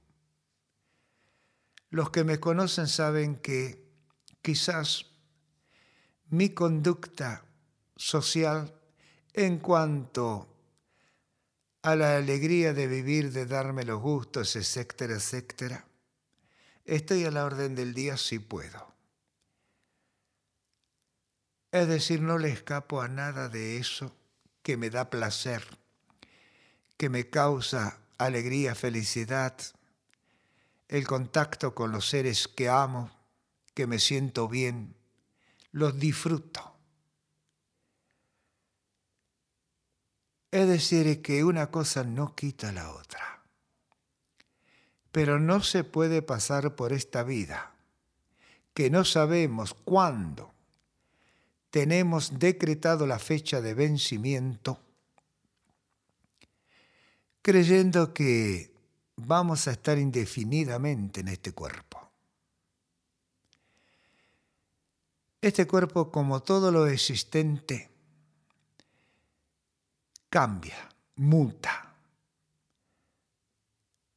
Los 1.90 2.10
que 2.10 2.24
me 2.24 2.40
conocen 2.40 2.88
saben 2.88 3.36
que 3.36 3.84
quizás 4.42 5.08
mi 6.30 6.50
conducta 6.50 7.46
social 7.96 8.74
en 9.34 9.60
cuanto 9.60 10.53
a 11.84 11.96
la 11.96 12.18
alegría 12.18 12.74
de 12.74 12.88
vivir, 12.88 13.32
de 13.32 13.46
darme 13.46 13.84
los 13.84 14.02
gustos, 14.02 14.56
etcétera, 14.56 15.16
etcétera, 15.16 15.86
Estoy 16.86 17.24
a 17.24 17.32
la 17.32 17.46
orden 17.46 17.76
del 17.76 17.94
día 17.94 18.18
si 18.18 18.40
puedo. 18.40 18.94
Es 21.72 21.88
decir, 21.88 22.22
no 22.22 22.38
le 22.38 22.50
escapo 22.50 23.02
a 23.02 23.08
nada 23.08 23.48
de 23.48 23.78
eso 23.78 24.14
que 24.64 24.76
me 24.76 24.90
da 24.90 25.10
placer, 25.10 25.64
que 26.98 27.08
me 27.08 27.30
causa 27.30 28.00
alegría, 28.18 28.76
felicidad, 28.76 29.56
el 30.90 31.08
contacto 31.08 31.74
con 31.74 31.92
los 31.92 32.10
seres 32.10 32.50
que 32.50 32.68
amo, 32.68 33.10
que 33.74 33.88
me 33.88 33.98
siento 33.98 34.50
bien, 34.50 34.94
los 35.72 35.98
disfruto. 35.98 36.73
Es 40.54 40.68
decir, 40.68 41.24
que 41.24 41.44
una 41.44 41.72
cosa 41.72 42.04
no 42.04 42.36
quita 42.36 42.72
la 42.72 42.92
otra. 42.92 43.42
Pero 45.12 45.40
no 45.40 45.64
se 45.64 45.84
puede 45.84 46.22
pasar 46.22 46.76
por 46.76 46.94
esta 46.94 47.24
vida, 47.24 47.72
que 48.76 48.92
no 48.92 49.04
sabemos 49.04 49.74
cuándo 49.74 50.54
tenemos 51.72 52.38
decretado 52.38 53.08
la 53.08 53.18
fecha 53.18 53.62
de 53.62 53.74
vencimiento, 53.74 54.78
creyendo 57.42 58.14
que 58.14 58.72
vamos 59.16 59.68
a 59.68 59.72
estar 59.72 59.98
indefinidamente 59.98 61.22
en 61.22 61.30
este 61.30 61.52
cuerpo. 61.54 62.12
Este 65.42 65.66
cuerpo, 65.66 66.12
como 66.12 66.44
todo 66.44 66.72
lo 66.72 66.86
existente, 66.86 67.93
cambia, 70.34 70.90
muta 71.18 71.94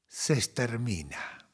se 0.07 0.33
extermina, 0.33 1.46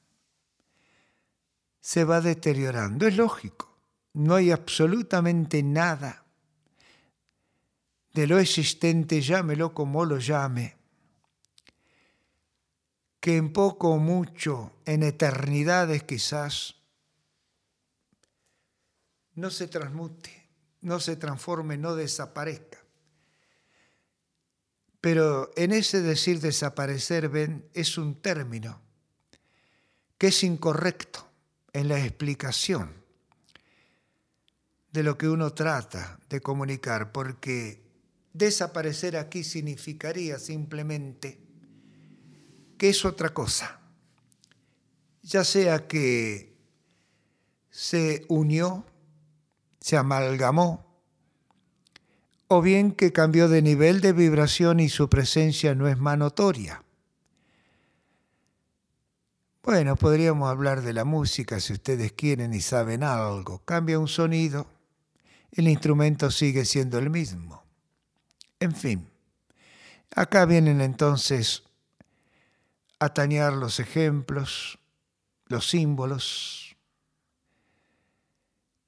se 1.80 2.04
va 2.04 2.20
deteriorando. 2.20 3.08
Es 3.08 3.16
lógico, 3.16 3.76
no 4.12 4.36
hay 4.36 4.52
absolutamente 4.52 5.64
nada 5.64 6.24
de 8.12 8.28
lo 8.28 8.38
existente, 8.38 9.20
llámelo 9.20 9.74
como 9.74 10.04
lo 10.04 10.18
llame, 10.18 10.76
que 13.18 13.36
en 13.36 13.52
poco 13.52 13.88
o 13.88 13.98
mucho, 13.98 14.76
en 14.84 15.02
eternidades 15.02 16.04
quizás, 16.04 16.76
no 19.34 19.50
se 19.50 19.66
transmute, 19.66 20.30
no 20.82 21.00
se 21.00 21.16
transforme, 21.16 21.76
no 21.76 21.96
desaparezca. 21.96 22.81
Pero 25.02 25.50
en 25.56 25.72
ese 25.72 26.00
decir 26.00 26.40
desaparecer, 26.40 27.28
ven, 27.28 27.68
es 27.74 27.98
un 27.98 28.14
término 28.22 28.80
que 30.16 30.28
es 30.28 30.44
incorrecto 30.44 31.28
en 31.72 31.88
la 31.88 31.98
explicación 31.98 32.94
de 34.92 35.02
lo 35.02 35.18
que 35.18 35.28
uno 35.28 35.52
trata 35.54 36.20
de 36.28 36.40
comunicar, 36.40 37.10
porque 37.10 37.82
desaparecer 38.32 39.16
aquí 39.16 39.42
significaría 39.42 40.38
simplemente 40.38 41.40
que 42.78 42.90
es 42.90 43.04
otra 43.04 43.34
cosa, 43.34 43.80
ya 45.22 45.42
sea 45.42 45.88
que 45.88 46.54
se 47.70 48.24
unió, 48.28 48.86
se 49.80 49.96
amalgamó, 49.96 50.91
o 52.54 52.62
bien 52.62 52.92
que 52.92 53.12
cambió 53.12 53.48
de 53.48 53.62
nivel 53.62 54.00
de 54.00 54.12
vibración 54.12 54.80
y 54.80 54.88
su 54.88 55.08
presencia 55.08 55.74
no 55.74 55.88
es 55.88 55.98
más 55.98 56.18
notoria. 56.18 56.82
Bueno, 59.62 59.96
podríamos 59.96 60.50
hablar 60.50 60.82
de 60.82 60.92
la 60.92 61.04
música 61.04 61.60
si 61.60 61.72
ustedes 61.72 62.12
quieren 62.12 62.52
y 62.52 62.60
saben 62.60 63.04
algo. 63.04 63.60
Cambia 63.64 63.98
un 63.98 64.08
sonido, 64.08 64.66
el 65.52 65.68
instrumento 65.68 66.30
sigue 66.30 66.64
siendo 66.64 66.98
el 66.98 67.10
mismo. 67.10 67.62
En 68.58 68.74
fin, 68.74 69.12
Acá 70.14 70.44
vienen 70.44 70.82
entonces 70.82 71.62
a 72.98 73.14
tañar 73.14 73.54
los 73.54 73.80
ejemplos, 73.80 74.78
los 75.46 75.70
símbolos 75.70 76.76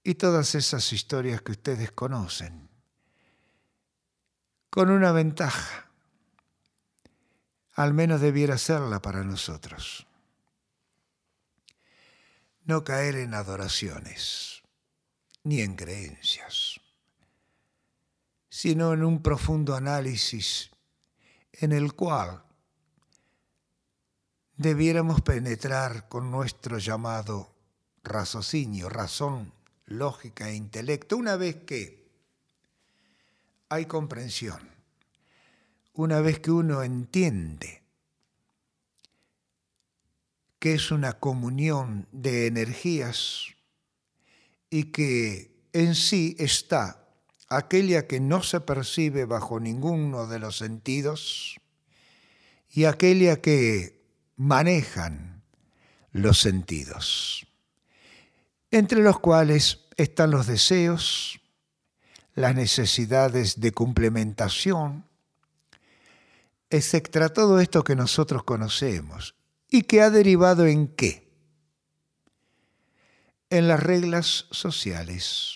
y 0.02 0.16
todas 0.16 0.54
esas 0.54 0.92
historias 0.92 1.40
que 1.40 1.52
ustedes 1.52 1.92
conocen, 1.92 2.63
con 4.74 4.90
una 4.90 5.12
ventaja, 5.12 5.88
al 7.74 7.94
menos 7.94 8.20
debiera 8.20 8.58
serla 8.58 9.00
para 9.00 9.22
nosotros, 9.22 10.08
no 12.64 12.82
caer 12.82 13.14
en 13.14 13.34
adoraciones 13.34 14.64
ni 15.44 15.60
en 15.60 15.76
creencias, 15.76 16.80
sino 18.48 18.92
en 18.94 19.04
un 19.04 19.22
profundo 19.22 19.76
análisis 19.76 20.72
en 21.52 21.70
el 21.70 21.94
cual 21.94 22.42
debiéramos 24.56 25.20
penetrar 25.20 26.08
con 26.08 26.32
nuestro 26.32 26.78
llamado 26.78 27.54
raciocinio, 28.02 28.88
razón, 28.88 29.52
lógica 29.84 30.48
e 30.48 30.56
intelecto, 30.56 31.16
una 31.16 31.36
vez 31.36 31.62
que 31.64 32.03
hay 33.74 33.86
comprensión, 33.86 34.60
una 35.94 36.20
vez 36.20 36.38
que 36.38 36.52
uno 36.52 36.82
entiende 36.82 37.82
que 40.60 40.74
es 40.74 40.92
una 40.92 41.14
comunión 41.14 42.06
de 42.12 42.46
energías 42.46 43.46
y 44.70 44.84
que 44.84 45.50
en 45.72 45.94
sí 45.96 46.36
está 46.38 47.08
aquella 47.48 48.06
que 48.06 48.20
no 48.20 48.42
se 48.42 48.60
percibe 48.60 49.24
bajo 49.24 49.58
ninguno 49.58 50.26
de 50.26 50.38
los 50.38 50.56
sentidos 50.56 51.56
y 52.70 52.84
aquella 52.84 53.40
que 53.40 54.00
manejan 54.36 55.42
los 56.12 56.40
sentidos, 56.40 57.46
entre 58.70 59.02
los 59.02 59.18
cuales 59.18 59.80
están 59.96 60.30
los 60.30 60.46
deseos, 60.46 61.40
las 62.34 62.54
necesidades 62.54 63.60
de 63.60 63.72
complementación, 63.72 65.04
etcétera, 66.70 67.28
todo 67.28 67.60
esto 67.60 67.84
que 67.84 67.94
nosotros 67.94 68.42
conocemos 68.44 69.34
y 69.68 69.82
que 69.82 70.02
ha 70.02 70.10
derivado 70.10 70.66
en 70.66 70.88
qué? 70.88 71.28
En 73.50 73.68
las 73.68 73.80
reglas 73.80 74.46
sociales, 74.50 75.54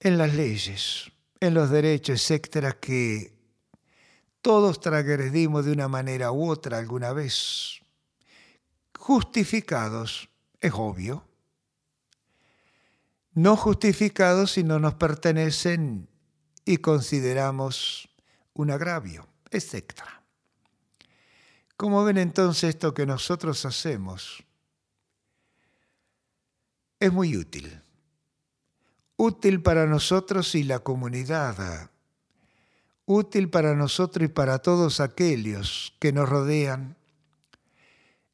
en 0.00 0.18
las 0.18 0.34
leyes, 0.34 1.10
en 1.40 1.54
los 1.54 1.70
derechos, 1.70 2.20
etcétera, 2.20 2.72
que 2.72 3.32
todos 4.42 4.80
transgredimos 4.80 5.64
de 5.64 5.72
una 5.72 5.88
manera 5.88 6.32
u 6.32 6.50
otra 6.50 6.78
alguna 6.78 7.12
vez. 7.12 7.80
Justificados, 8.98 10.28
es 10.60 10.72
obvio. 10.74 11.27
No 13.38 13.56
justificados 13.56 14.50
si 14.50 14.64
no 14.64 14.80
nos 14.80 14.94
pertenecen 14.94 16.08
y 16.64 16.78
consideramos 16.78 18.08
un 18.52 18.72
agravio, 18.72 19.28
etc. 19.52 19.92
Como 21.76 22.02
ven 22.02 22.18
entonces 22.18 22.70
esto 22.70 22.92
que 22.94 23.06
nosotros 23.06 23.64
hacemos 23.64 24.42
es 26.98 27.12
muy 27.12 27.36
útil. 27.36 27.80
Útil 29.16 29.62
para 29.62 29.86
nosotros 29.86 30.56
y 30.56 30.64
la 30.64 30.80
comunidad 30.80 31.92
útil 33.04 33.50
para 33.50 33.76
nosotros 33.76 34.24
y 34.24 34.32
para 34.32 34.58
todos 34.58 34.98
aquellos 34.98 35.94
que 36.00 36.12
nos 36.12 36.28
rodean 36.28 36.96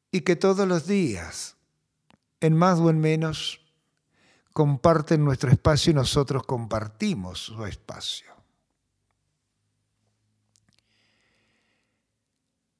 y 0.09 0.21
que 0.21 0.35
todos 0.35 0.67
los 0.67 0.87
días, 0.87 1.57
en 2.41 2.57
más 2.57 2.79
o 2.79 2.89
en 2.89 2.99
menos, 2.99 3.64
comparten 4.55 5.21
nuestro 5.21 5.51
espacio 5.51 5.91
y 5.91 5.95
nosotros 5.95 6.45
compartimos 6.45 7.39
su 7.39 7.65
espacio. 7.65 8.33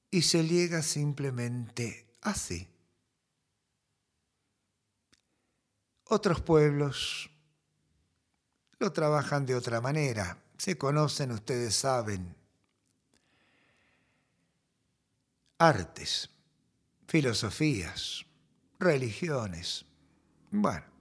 Y 0.10 0.22
se 0.22 0.48
llega 0.48 0.82
simplemente 0.82 2.08
así. 2.22 2.66
Otros 6.06 6.40
pueblos 6.40 7.30
lo 8.80 8.94
trabajan 8.94 9.46
de 9.46 9.56
otra 9.56 9.82
manera 9.82 10.42
se 10.58 10.78
conocen, 10.78 11.34
ustedes 11.34 11.76
saben, 11.76 12.34
artes, 15.58 16.30
filosofías, 17.06 18.26
religiones. 18.80 19.86
Bueno, 20.52 20.95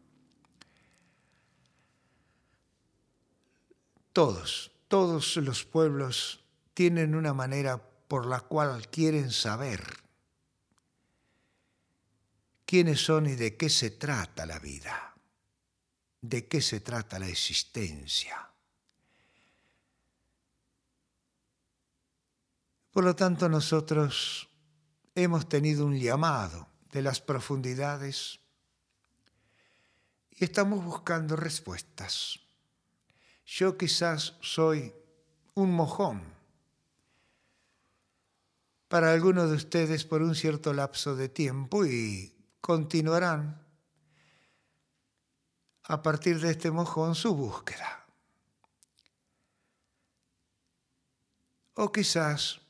todos, 4.14 4.70
todos 4.86 5.36
los 5.38 5.64
pueblos 5.64 6.44
tienen 6.72 7.16
una 7.16 7.34
manera 7.34 7.82
por 8.08 8.26
la 8.26 8.40
cual 8.40 8.88
quieren 8.88 9.32
saber 9.32 9.82
quiénes 12.64 13.04
son 13.04 13.26
y 13.26 13.34
de 13.34 13.56
qué 13.56 13.68
se 13.68 13.90
trata 13.90 14.46
la 14.46 14.60
vida, 14.60 15.14
de 16.20 16.46
qué 16.46 16.62
se 16.62 16.80
trata 16.80 17.18
la 17.18 17.28
existencia. 17.28 18.48
Por 22.92 23.02
lo 23.02 23.16
tanto, 23.16 23.48
nosotros 23.48 24.48
hemos 25.16 25.48
tenido 25.48 25.86
un 25.86 25.98
llamado 25.98 26.68
de 26.92 27.02
las 27.02 27.20
profundidades 27.20 28.38
y 30.30 30.44
estamos 30.44 30.84
buscando 30.84 31.34
respuestas. 31.34 32.43
Yo 33.44 33.76
quizás 33.76 34.34
soy 34.40 34.94
un 35.54 35.72
mojón 35.72 36.34
para 38.88 39.12
algunos 39.12 39.50
de 39.50 39.56
ustedes 39.56 40.04
por 40.04 40.22
un 40.22 40.34
cierto 40.34 40.72
lapso 40.72 41.16
de 41.16 41.28
tiempo 41.28 41.84
y 41.84 42.32
continuarán 42.60 43.60
a 45.82 46.02
partir 46.02 46.40
de 46.40 46.52
este 46.52 46.70
mojón 46.70 47.14
su 47.14 47.34
búsqueda. 47.34 48.06
O 51.74 51.90
quizás 51.90 52.60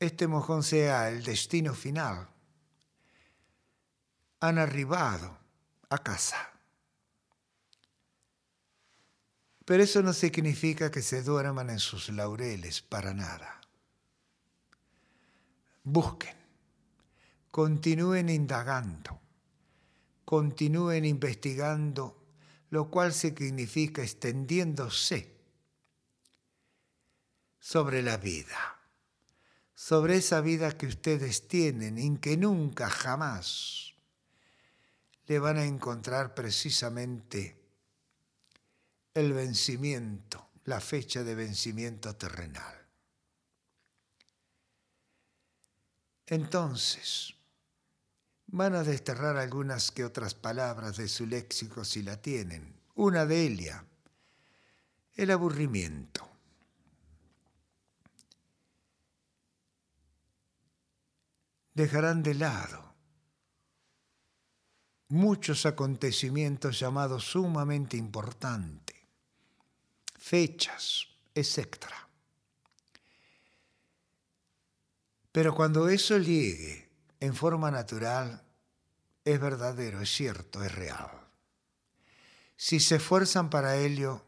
este 0.00 0.26
mojón 0.26 0.62
sea 0.62 1.10
el 1.10 1.22
destino 1.22 1.74
final. 1.74 2.28
Han 4.40 4.58
arribado 4.58 5.38
a 5.88 5.98
casa. 5.98 6.49
Pero 9.70 9.84
eso 9.84 10.02
no 10.02 10.12
significa 10.12 10.90
que 10.90 11.00
se 11.00 11.22
duerman 11.22 11.70
en 11.70 11.78
sus 11.78 12.08
laureles, 12.08 12.82
para 12.82 13.14
nada. 13.14 13.60
Busquen, 15.84 16.34
continúen 17.52 18.30
indagando, 18.30 19.20
continúen 20.24 21.04
investigando, 21.04 22.20
lo 22.70 22.90
cual 22.90 23.12
significa 23.12 24.02
extendiéndose 24.02 25.36
sobre 27.60 28.02
la 28.02 28.16
vida. 28.16 28.76
Sobre 29.72 30.16
esa 30.16 30.40
vida 30.40 30.76
que 30.76 30.88
ustedes 30.88 31.46
tienen 31.46 31.96
y 31.96 32.18
que 32.18 32.36
nunca, 32.36 32.90
jamás 32.90 33.94
le 35.28 35.38
van 35.38 35.58
a 35.58 35.64
encontrar 35.64 36.34
precisamente 36.34 37.59
el 39.20 39.32
vencimiento, 39.32 40.50
la 40.64 40.80
fecha 40.80 41.22
de 41.22 41.34
vencimiento 41.34 42.14
terrenal. 42.16 42.86
Entonces, 46.26 47.34
van 48.46 48.74
a 48.74 48.82
desterrar 48.82 49.36
algunas 49.36 49.90
que 49.90 50.04
otras 50.04 50.34
palabras 50.34 50.96
de 50.96 51.08
su 51.08 51.26
léxico 51.26 51.84
si 51.84 52.02
la 52.02 52.20
tienen. 52.20 52.74
Una 52.94 53.26
de 53.26 53.42
ellas, 53.42 53.82
el 55.14 55.30
aburrimiento. 55.30 56.30
dejarán 61.80 62.22
de 62.22 62.34
lado 62.34 62.94
muchos 65.08 65.64
acontecimientos 65.64 66.78
llamados 66.78 67.24
sumamente 67.24 67.96
importantes, 67.96 68.96
fechas, 70.20 71.08
etc. 71.34 71.86
Pero 75.32 75.54
cuando 75.54 75.88
eso 75.88 76.18
llegue 76.18 76.88
en 77.18 77.34
forma 77.34 77.70
natural, 77.70 78.44
es 79.24 79.40
verdadero, 79.40 80.00
es 80.00 80.10
cierto, 80.10 80.62
es 80.62 80.72
real. 80.74 81.10
Si 82.56 82.78
se 82.80 82.96
esfuerzan 82.96 83.48
para 83.48 83.76
ello, 83.76 84.22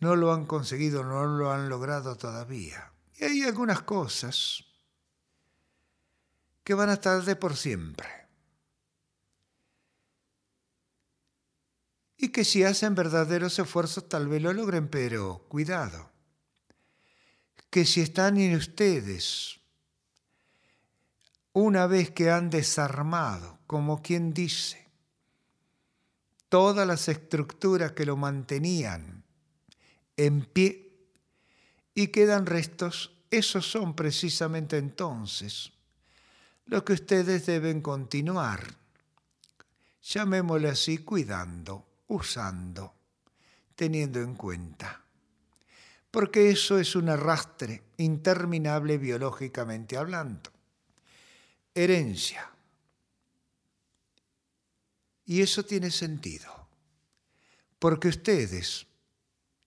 no 0.00 0.16
lo 0.16 0.32
han 0.32 0.46
conseguido, 0.46 1.04
no 1.04 1.26
lo 1.26 1.52
han 1.52 1.68
logrado 1.68 2.16
todavía. 2.16 2.92
Y 3.14 3.24
hay 3.24 3.42
algunas 3.42 3.82
cosas 3.82 4.64
que 6.64 6.72
van 6.72 6.88
a 6.88 6.94
estar 6.94 7.22
de 7.22 7.36
por 7.36 7.56
siempre. 7.56 8.19
Y 12.22 12.28
que 12.28 12.44
si 12.44 12.64
hacen 12.64 12.94
verdaderos 12.94 13.58
esfuerzos 13.58 14.06
tal 14.06 14.28
vez 14.28 14.42
lo 14.42 14.52
logren, 14.52 14.88
pero 14.88 15.46
cuidado, 15.48 16.10
que 17.70 17.86
si 17.86 18.02
están 18.02 18.36
en 18.36 18.56
ustedes, 18.56 19.58
una 21.54 21.86
vez 21.86 22.10
que 22.10 22.30
han 22.30 22.50
desarmado, 22.50 23.58
como 23.66 24.02
quien 24.02 24.34
dice, 24.34 24.86
todas 26.50 26.86
las 26.86 27.08
estructuras 27.08 27.92
que 27.92 28.04
lo 28.04 28.18
mantenían 28.18 29.24
en 30.18 30.44
pie 30.44 30.92
y 31.94 32.08
quedan 32.08 32.44
restos, 32.44 33.14
esos 33.30 33.70
son 33.70 33.96
precisamente 33.96 34.76
entonces 34.76 35.72
lo 36.66 36.84
que 36.84 36.92
ustedes 36.92 37.46
deben 37.46 37.80
continuar, 37.80 38.62
llamémosle 40.02 40.68
así, 40.68 40.98
cuidando, 40.98 41.86
usando, 42.10 42.94
teniendo 43.74 44.20
en 44.20 44.34
cuenta. 44.34 45.02
Porque 46.10 46.50
eso 46.50 46.78
es 46.78 46.94
un 46.94 47.08
arrastre 47.08 47.82
interminable 47.96 48.98
biológicamente 48.98 49.96
hablando. 49.96 50.50
Herencia. 51.74 52.50
Y 55.24 55.42
eso 55.42 55.64
tiene 55.64 55.90
sentido, 55.90 56.68
porque 57.78 58.08
ustedes 58.08 58.86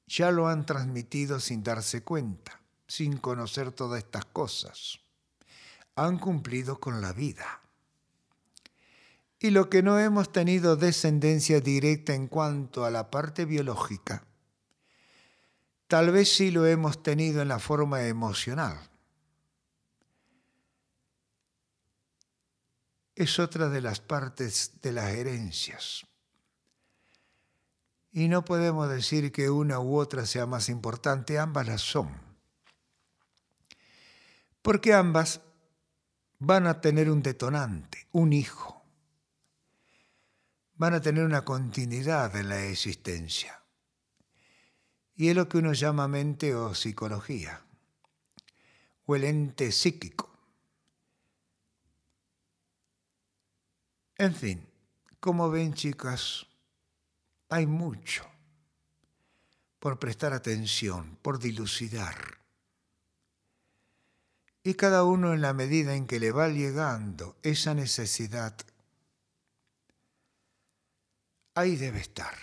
ya 0.07 0.31
lo 0.31 0.47
han 0.47 0.65
transmitido 0.65 1.39
sin 1.39 1.63
darse 1.63 2.03
cuenta, 2.03 2.61
sin 2.85 3.17
conocer 3.17 3.71
todas 3.71 3.99
estas 4.03 4.25
cosas 4.25 5.03
han 5.95 6.17
cumplido 6.17 6.79
con 6.79 7.01
la 7.01 7.13
vida. 7.13 7.61
Y 9.43 9.49
lo 9.49 9.69
que 9.69 9.83
no 9.83 9.99
hemos 9.99 10.31
tenido 10.31 10.77
descendencia 10.77 11.59
directa 11.59 12.13
en 12.13 12.27
cuanto 12.27 12.85
a 12.85 12.89
la 12.89 13.11
parte 13.11 13.43
biológica, 13.43 14.23
tal 15.89 16.11
vez 16.11 16.33
sí 16.33 16.49
lo 16.49 16.65
hemos 16.65 17.03
tenido 17.03 17.41
en 17.41 17.49
la 17.49 17.59
forma 17.59 18.03
emocional. 18.03 18.79
Es 23.15 23.37
otra 23.37 23.67
de 23.67 23.81
las 23.81 23.99
partes 23.99 24.79
de 24.81 24.93
las 24.93 25.11
herencias. 25.11 26.07
Y 28.13 28.29
no 28.29 28.45
podemos 28.45 28.87
decir 28.87 29.33
que 29.33 29.49
una 29.49 29.81
u 29.81 29.97
otra 29.97 30.25
sea 30.25 30.45
más 30.45 30.69
importante, 30.69 31.37
ambas 31.37 31.67
las 31.67 31.81
son. 31.81 32.09
Porque 34.61 34.93
ambas 34.93 35.41
van 36.39 36.65
a 36.65 36.79
tener 36.79 37.11
un 37.11 37.21
detonante, 37.21 38.07
un 38.13 38.31
hijo. 38.31 38.82
Van 40.83 40.95
a 40.95 40.99
tener 40.99 41.23
una 41.23 41.45
continuidad 41.45 42.35
en 42.35 42.49
la 42.49 42.65
existencia. 42.65 43.63
Y 45.15 45.29
es 45.29 45.35
lo 45.37 45.47
que 45.47 45.59
uno 45.59 45.71
llama 45.71 46.09
mente 46.09 46.55
o 46.55 46.75
psicología, 46.75 47.61
o 49.05 49.15
el 49.15 49.23
ente 49.23 49.71
psíquico. 49.71 50.29
En 54.17 54.35
fin, 54.35 54.67
como 55.21 55.49
ven 55.49 55.73
chicas, 55.73 56.47
hay 57.47 57.65
mucho 57.65 58.25
por 59.79 59.97
prestar 59.99 60.33
atención, 60.33 61.17
por 61.21 61.39
dilucidar 61.39 62.43
y 64.63 64.73
cada 64.73 65.05
uno 65.05 65.33
en 65.33 65.39
la 65.39 65.53
medida 65.53 65.95
en 65.95 66.07
que 66.07 66.19
le 66.19 66.33
va 66.33 66.49
llegando 66.49 67.37
esa 67.41 67.73
necesidad, 67.73 68.55
ahí 71.55 71.75
debe 71.75 71.99
estar. 71.99 72.35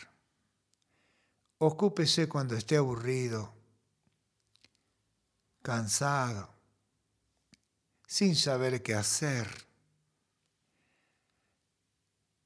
Ocúpese 1.58 2.28
cuando 2.28 2.56
esté 2.56 2.76
aburrido, 2.76 3.52
cansado, 5.62 6.48
sin 8.06 8.34
saber 8.34 8.82
qué 8.82 8.94
hacer. 8.94 9.46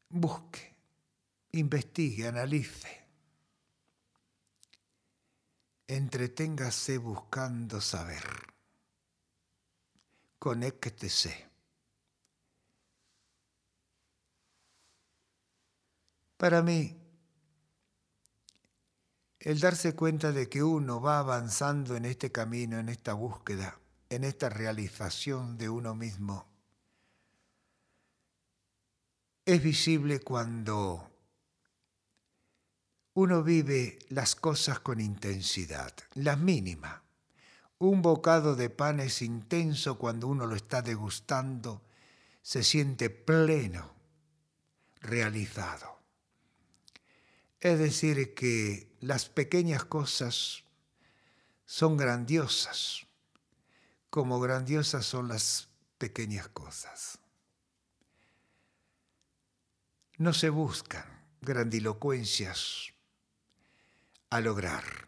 Busque, 0.08 0.74
investigue, 1.52 2.26
analice. 2.26 3.04
Entreténgase 5.86 6.98
buscando 6.98 7.80
saber 7.80 8.54
conéctese. 10.44 11.53
Para 16.44 16.60
mí, 16.60 16.94
el 19.40 19.60
darse 19.60 19.94
cuenta 19.94 20.30
de 20.30 20.50
que 20.50 20.62
uno 20.62 21.00
va 21.00 21.18
avanzando 21.18 21.96
en 21.96 22.04
este 22.04 22.32
camino, 22.32 22.78
en 22.78 22.90
esta 22.90 23.14
búsqueda, 23.14 23.80
en 24.10 24.24
esta 24.24 24.50
realización 24.50 25.56
de 25.56 25.70
uno 25.70 25.94
mismo, 25.94 26.46
es 29.46 29.62
visible 29.62 30.20
cuando 30.20 31.10
uno 33.14 33.42
vive 33.42 33.98
las 34.10 34.36
cosas 34.36 34.80
con 34.80 35.00
intensidad, 35.00 35.94
las 36.12 36.38
mínimas. 36.38 37.00
Un 37.78 38.02
bocado 38.02 38.54
de 38.54 38.68
pan 38.68 39.00
es 39.00 39.22
intenso 39.22 39.96
cuando 39.96 40.28
uno 40.28 40.44
lo 40.46 40.56
está 40.56 40.82
degustando, 40.82 41.80
se 42.42 42.62
siente 42.62 43.08
pleno, 43.08 43.94
realizado. 45.00 45.93
Es 47.64 47.78
decir, 47.78 48.34
que 48.34 48.94
las 49.00 49.30
pequeñas 49.30 49.86
cosas 49.86 50.64
son 51.64 51.96
grandiosas, 51.96 53.06
como 54.10 54.38
grandiosas 54.38 55.06
son 55.06 55.28
las 55.28 55.70
pequeñas 55.96 56.46
cosas. 56.48 57.18
No 60.18 60.34
se 60.34 60.50
buscan 60.50 61.06
grandilocuencias 61.40 62.92
a 64.28 64.40
lograr 64.40 65.04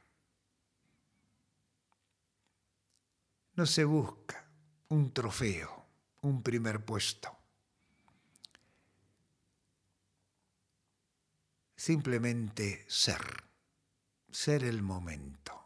No 3.56 3.64
se 3.64 3.84
busca 3.84 4.50
un 4.88 5.14
trofeo, 5.14 5.86
un 6.20 6.42
primer 6.42 6.84
puesto. 6.84 7.36
Simplemente 11.76 12.84
ser, 12.88 13.20
ser 14.30 14.64
el 14.64 14.82
momento. 14.82 15.65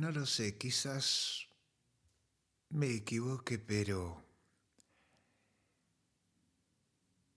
No 0.00 0.10
lo 0.10 0.24
sé, 0.24 0.56
quizás 0.56 1.46
me 2.70 2.90
equivoque, 2.90 3.58
pero 3.58 4.24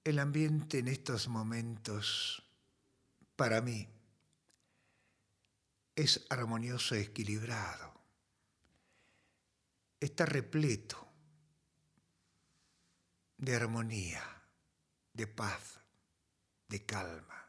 el 0.06 0.18
ambiente 0.18 0.78
en 0.78 0.88
estos 0.88 1.28
momentos, 1.28 2.42
para 3.36 3.60
mí, 3.60 3.90
es 5.98 6.26
armonioso 6.30 6.96
equilibrado. 6.96 8.00
Está 10.00 10.26
repleto 10.26 11.06
de 13.40 13.58
armonía, 13.58 14.24
de 15.12 15.28
paz, 15.28 15.82
de 16.70 16.86
calma. 16.86 17.46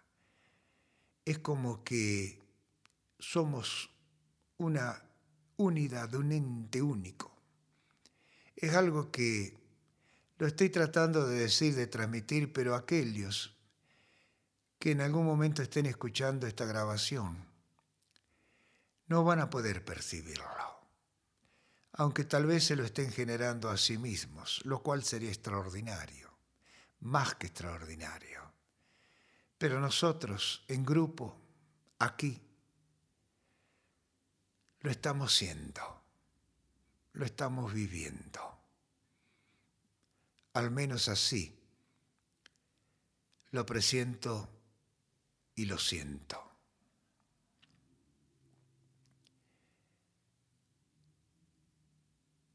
Es 1.24 1.38
como 1.38 1.84
que 1.84 2.42
somos 3.20 3.93
una 4.58 5.02
unidad, 5.56 6.14
un 6.14 6.32
ente 6.32 6.82
único, 6.82 7.34
es 8.56 8.74
algo 8.74 9.10
que 9.10 9.56
lo 10.38 10.46
estoy 10.46 10.70
tratando 10.70 11.26
de 11.26 11.40
decir, 11.40 11.74
de 11.74 11.86
transmitir, 11.86 12.52
pero 12.52 12.74
aquellos 12.74 13.56
que 14.78 14.92
en 14.92 15.00
algún 15.00 15.24
momento 15.24 15.62
estén 15.62 15.86
escuchando 15.86 16.46
esta 16.46 16.64
grabación 16.64 17.46
no 19.06 19.24
van 19.24 19.40
a 19.40 19.50
poder 19.50 19.84
percibirlo, 19.84 20.44
aunque 21.92 22.24
tal 22.24 22.46
vez 22.46 22.64
se 22.64 22.76
lo 22.76 22.84
estén 22.84 23.12
generando 23.12 23.70
a 23.70 23.76
sí 23.76 23.98
mismos, 23.98 24.60
lo 24.64 24.82
cual 24.82 25.04
sería 25.04 25.30
extraordinario, 25.30 26.30
más 27.00 27.34
que 27.34 27.46
extraordinario. 27.46 28.42
Pero 29.58 29.80
nosotros, 29.80 30.64
en 30.68 30.84
grupo, 30.84 31.36
aquí, 31.98 32.40
lo 34.84 34.90
estamos 34.90 35.34
siendo, 35.34 35.80
lo 37.14 37.24
estamos 37.24 37.72
viviendo. 37.72 38.58
Al 40.52 40.70
menos 40.70 41.08
así 41.08 41.58
lo 43.52 43.64
presiento 43.64 44.46
y 45.54 45.64
lo 45.64 45.78
siento. 45.78 46.38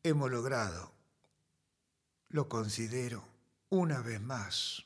Hemos 0.04 0.30
logrado, 0.30 0.94
lo 2.28 2.48
considero 2.48 3.28
una 3.70 4.02
vez 4.02 4.22
más, 4.22 4.86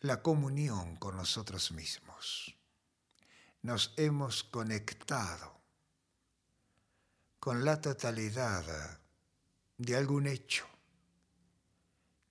la 0.00 0.20
comunión 0.20 0.96
con 0.96 1.16
nosotros 1.16 1.72
mismos. 1.72 2.55
Nos 3.62 3.92
hemos 3.96 4.44
conectado 4.44 5.60
con 7.38 7.64
la 7.64 7.80
totalidad 7.80 9.00
de 9.78 9.96
algún 9.96 10.26
hecho 10.26 10.66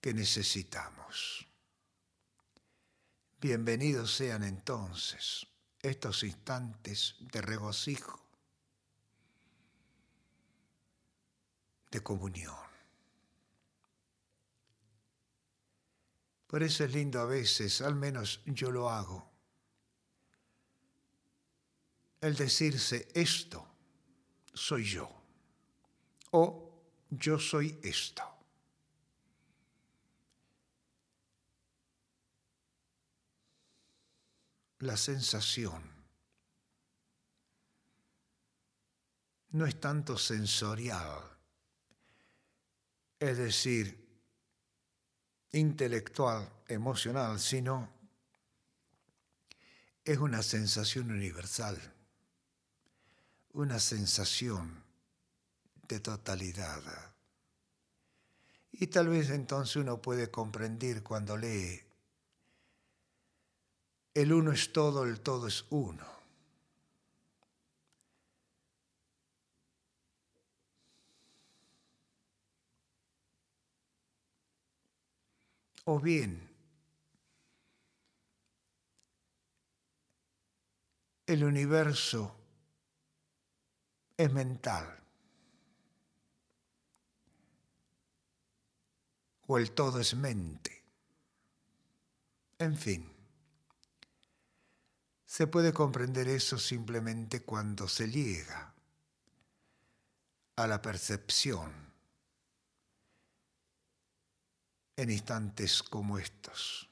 que 0.02 0.14
necesitamos. 0.14 1.48
Bienvenidos 3.40 4.16
sean 4.16 4.44
entonces 4.44 5.46
estos 5.82 6.24
instantes 6.24 7.16
de 7.20 7.42
regocijo, 7.42 8.20
de 11.92 12.02
comunión. 12.02 12.56
Por 16.48 16.64
eso 16.64 16.84
es 16.86 16.94
lindo 16.94 17.20
a 17.20 17.26
veces, 17.26 17.82
al 17.82 17.96
menos 17.96 18.42
yo 18.46 18.72
lo 18.72 18.90
hago, 18.90 19.35
el 22.26 22.36
decirse 22.36 23.08
esto 23.14 23.68
soy 24.54 24.84
yo 24.84 25.10
o 26.32 26.72
yo 27.10 27.40
soy 27.40 27.80
esto. 27.84 28.36
la 34.86 34.98
sensación 34.98 35.84
no 39.52 39.66
es 39.66 39.80
tanto 39.80 40.18
sensorial, 40.18 41.22
es 43.20 43.38
decir, 43.38 44.06
intelectual, 45.54 46.52
emocional, 46.68 47.40
sino 47.40 47.90
es 50.04 50.18
una 50.18 50.44
sensación 50.44 51.10
universal, 51.10 51.95
una 53.56 53.80
sensación 53.80 54.84
de 55.88 56.00
totalidad. 56.02 56.82
Y 58.74 58.88
tal 58.88 59.08
vez 59.08 59.30
entonces 59.30 59.78
uno 59.78 60.02
puede 60.02 60.30
comprender 60.30 61.02
cuando 61.02 61.38
lee 61.38 61.82
el 64.14 64.34
uno 64.34 64.52
es 64.52 64.72
todo, 64.74 65.04
el 65.06 65.22
todo 65.22 65.48
es 65.48 65.66
uno. 65.70 66.06
O 75.86 76.00
bien, 76.00 76.50
el 81.28 81.44
universo 81.44 82.45
es 84.18 84.32
mental. 84.32 85.00
O 89.48 89.58
el 89.58 89.72
todo 89.72 90.00
es 90.00 90.16
mente. 90.16 90.84
En 92.58 92.78
fin. 92.78 93.12
Se 95.26 95.48
puede 95.48 95.74
comprender 95.74 96.28
eso 96.28 96.58
simplemente 96.58 97.42
cuando 97.42 97.88
se 97.88 98.10
llega 98.10 98.74
a 100.56 100.68
la 100.68 100.82
percepción 100.82 101.72
en 104.96 105.12
instantes 105.12 105.84
como 105.84 106.18
estos. 106.18 106.90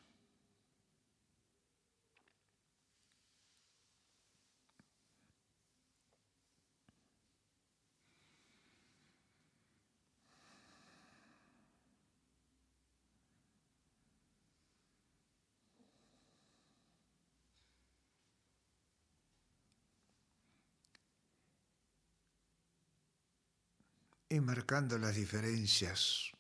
Y 24.34 24.42
marcando 24.42 24.98
las 24.98 25.16
diferencias 25.16 26.32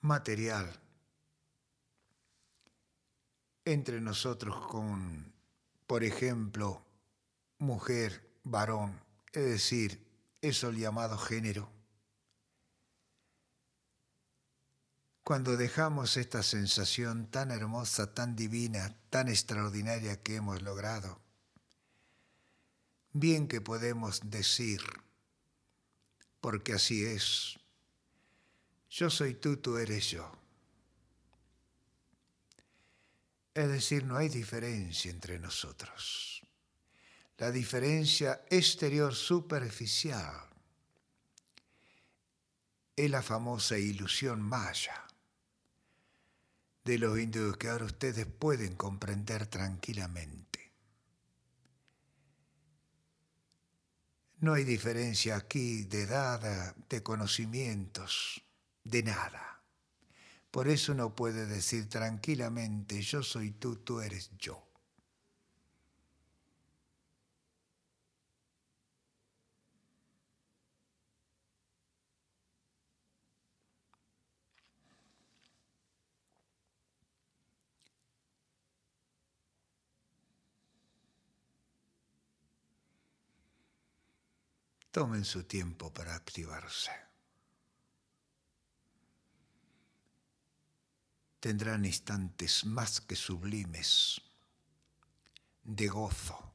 material 0.00 0.68
entre 3.64 4.00
nosotros 4.00 4.66
con, 4.66 5.32
por 5.86 6.02
ejemplo, 6.02 6.82
mujer, 7.58 8.28
varón, 8.42 9.00
es 9.32 9.44
decir, 9.44 10.04
eso 10.42 10.70
el 10.70 10.78
llamado 10.78 11.16
género. 11.16 11.70
Cuando 15.22 15.56
dejamos 15.56 16.16
esta 16.16 16.42
sensación 16.42 17.30
tan 17.30 17.52
hermosa, 17.52 18.12
tan 18.12 18.34
divina, 18.34 18.96
tan 19.08 19.28
extraordinaria 19.28 20.20
que 20.20 20.34
hemos 20.34 20.62
logrado, 20.62 21.20
bien 23.12 23.46
que 23.46 23.60
podemos 23.60 24.30
decir, 24.30 24.80
porque 26.40 26.72
así 26.74 27.04
es. 27.04 27.58
Yo 28.90 29.10
soy 29.10 29.34
tú, 29.34 29.58
tú 29.58 29.76
eres 29.76 30.10
yo. 30.10 30.32
Es 33.54 33.68
decir, 33.68 34.04
no 34.04 34.16
hay 34.16 34.28
diferencia 34.28 35.10
entre 35.10 35.38
nosotros. 35.38 36.42
La 37.38 37.50
diferencia 37.50 38.42
exterior 38.50 39.14
superficial 39.14 40.48
es 42.96 43.10
la 43.10 43.22
famosa 43.22 43.78
ilusión 43.78 44.40
maya 44.42 45.04
de 46.84 46.98
los 46.98 47.18
indios 47.18 47.56
que 47.56 47.68
ahora 47.68 47.84
ustedes 47.84 48.26
pueden 48.26 48.74
comprender 48.74 49.46
tranquilamente. 49.46 50.47
No 54.40 54.54
hay 54.54 54.62
diferencia 54.62 55.36
aquí 55.36 55.82
de 55.84 56.02
edad, 56.02 56.76
de 56.88 57.02
conocimientos, 57.02 58.44
de 58.84 59.02
nada. 59.02 59.62
Por 60.50 60.68
eso 60.68 60.92
uno 60.92 61.14
puede 61.14 61.46
decir 61.46 61.88
tranquilamente, 61.88 63.02
yo 63.02 63.22
soy 63.22 63.50
tú, 63.50 63.76
tú 63.76 64.00
eres 64.00 64.30
yo. 64.38 64.67
Tomen 84.98 85.24
su 85.24 85.44
tiempo 85.44 85.92
para 85.92 86.16
activarse. 86.16 86.90
Tendrán 91.38 91.84
instantes 91.84 92.64
más 92.64 93.00
que 93.00 93.14
sublimes 93.14 94.20
de 95.62 95.86
gozo. 95.86 96.47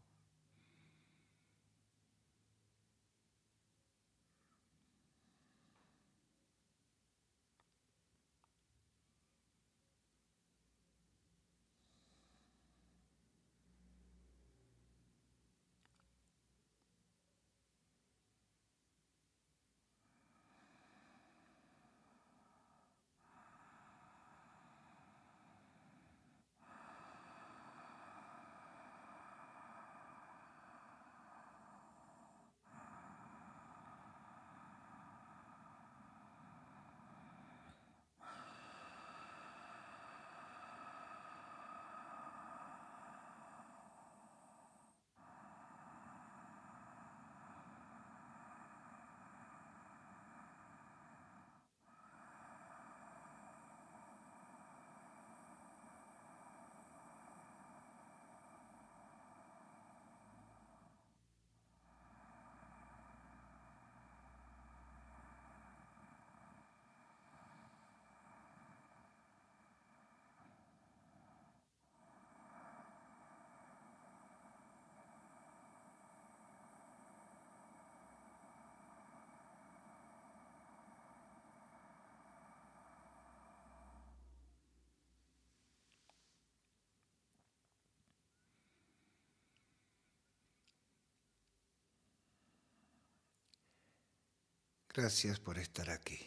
Gracias 94.93 95.39
por 95.39 95.57
estar 95.57 95.89
aquí. 95.89 96.19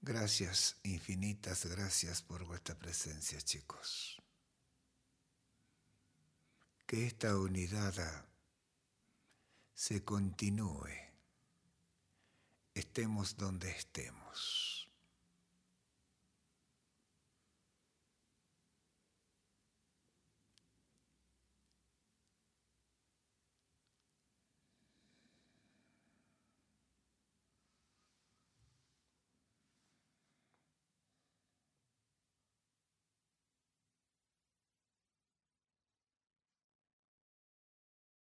Gracias, 0.00 0.76
infinitas 0.82 1.64
gracias 1.64 2.22
por 2.22 2.44
vuestra 2.44 2.74
presencia, 2.74 3.40
chicos. 3.40 4.20
Que 6.86 7.06
esta 7.06 7.38
unidad 7.38 8.26
se 9.74 10.04
continúe, 10.04 10.90
estemos 12.74 13.36
donde 13.36 13.70
estemos. 13.70 14.83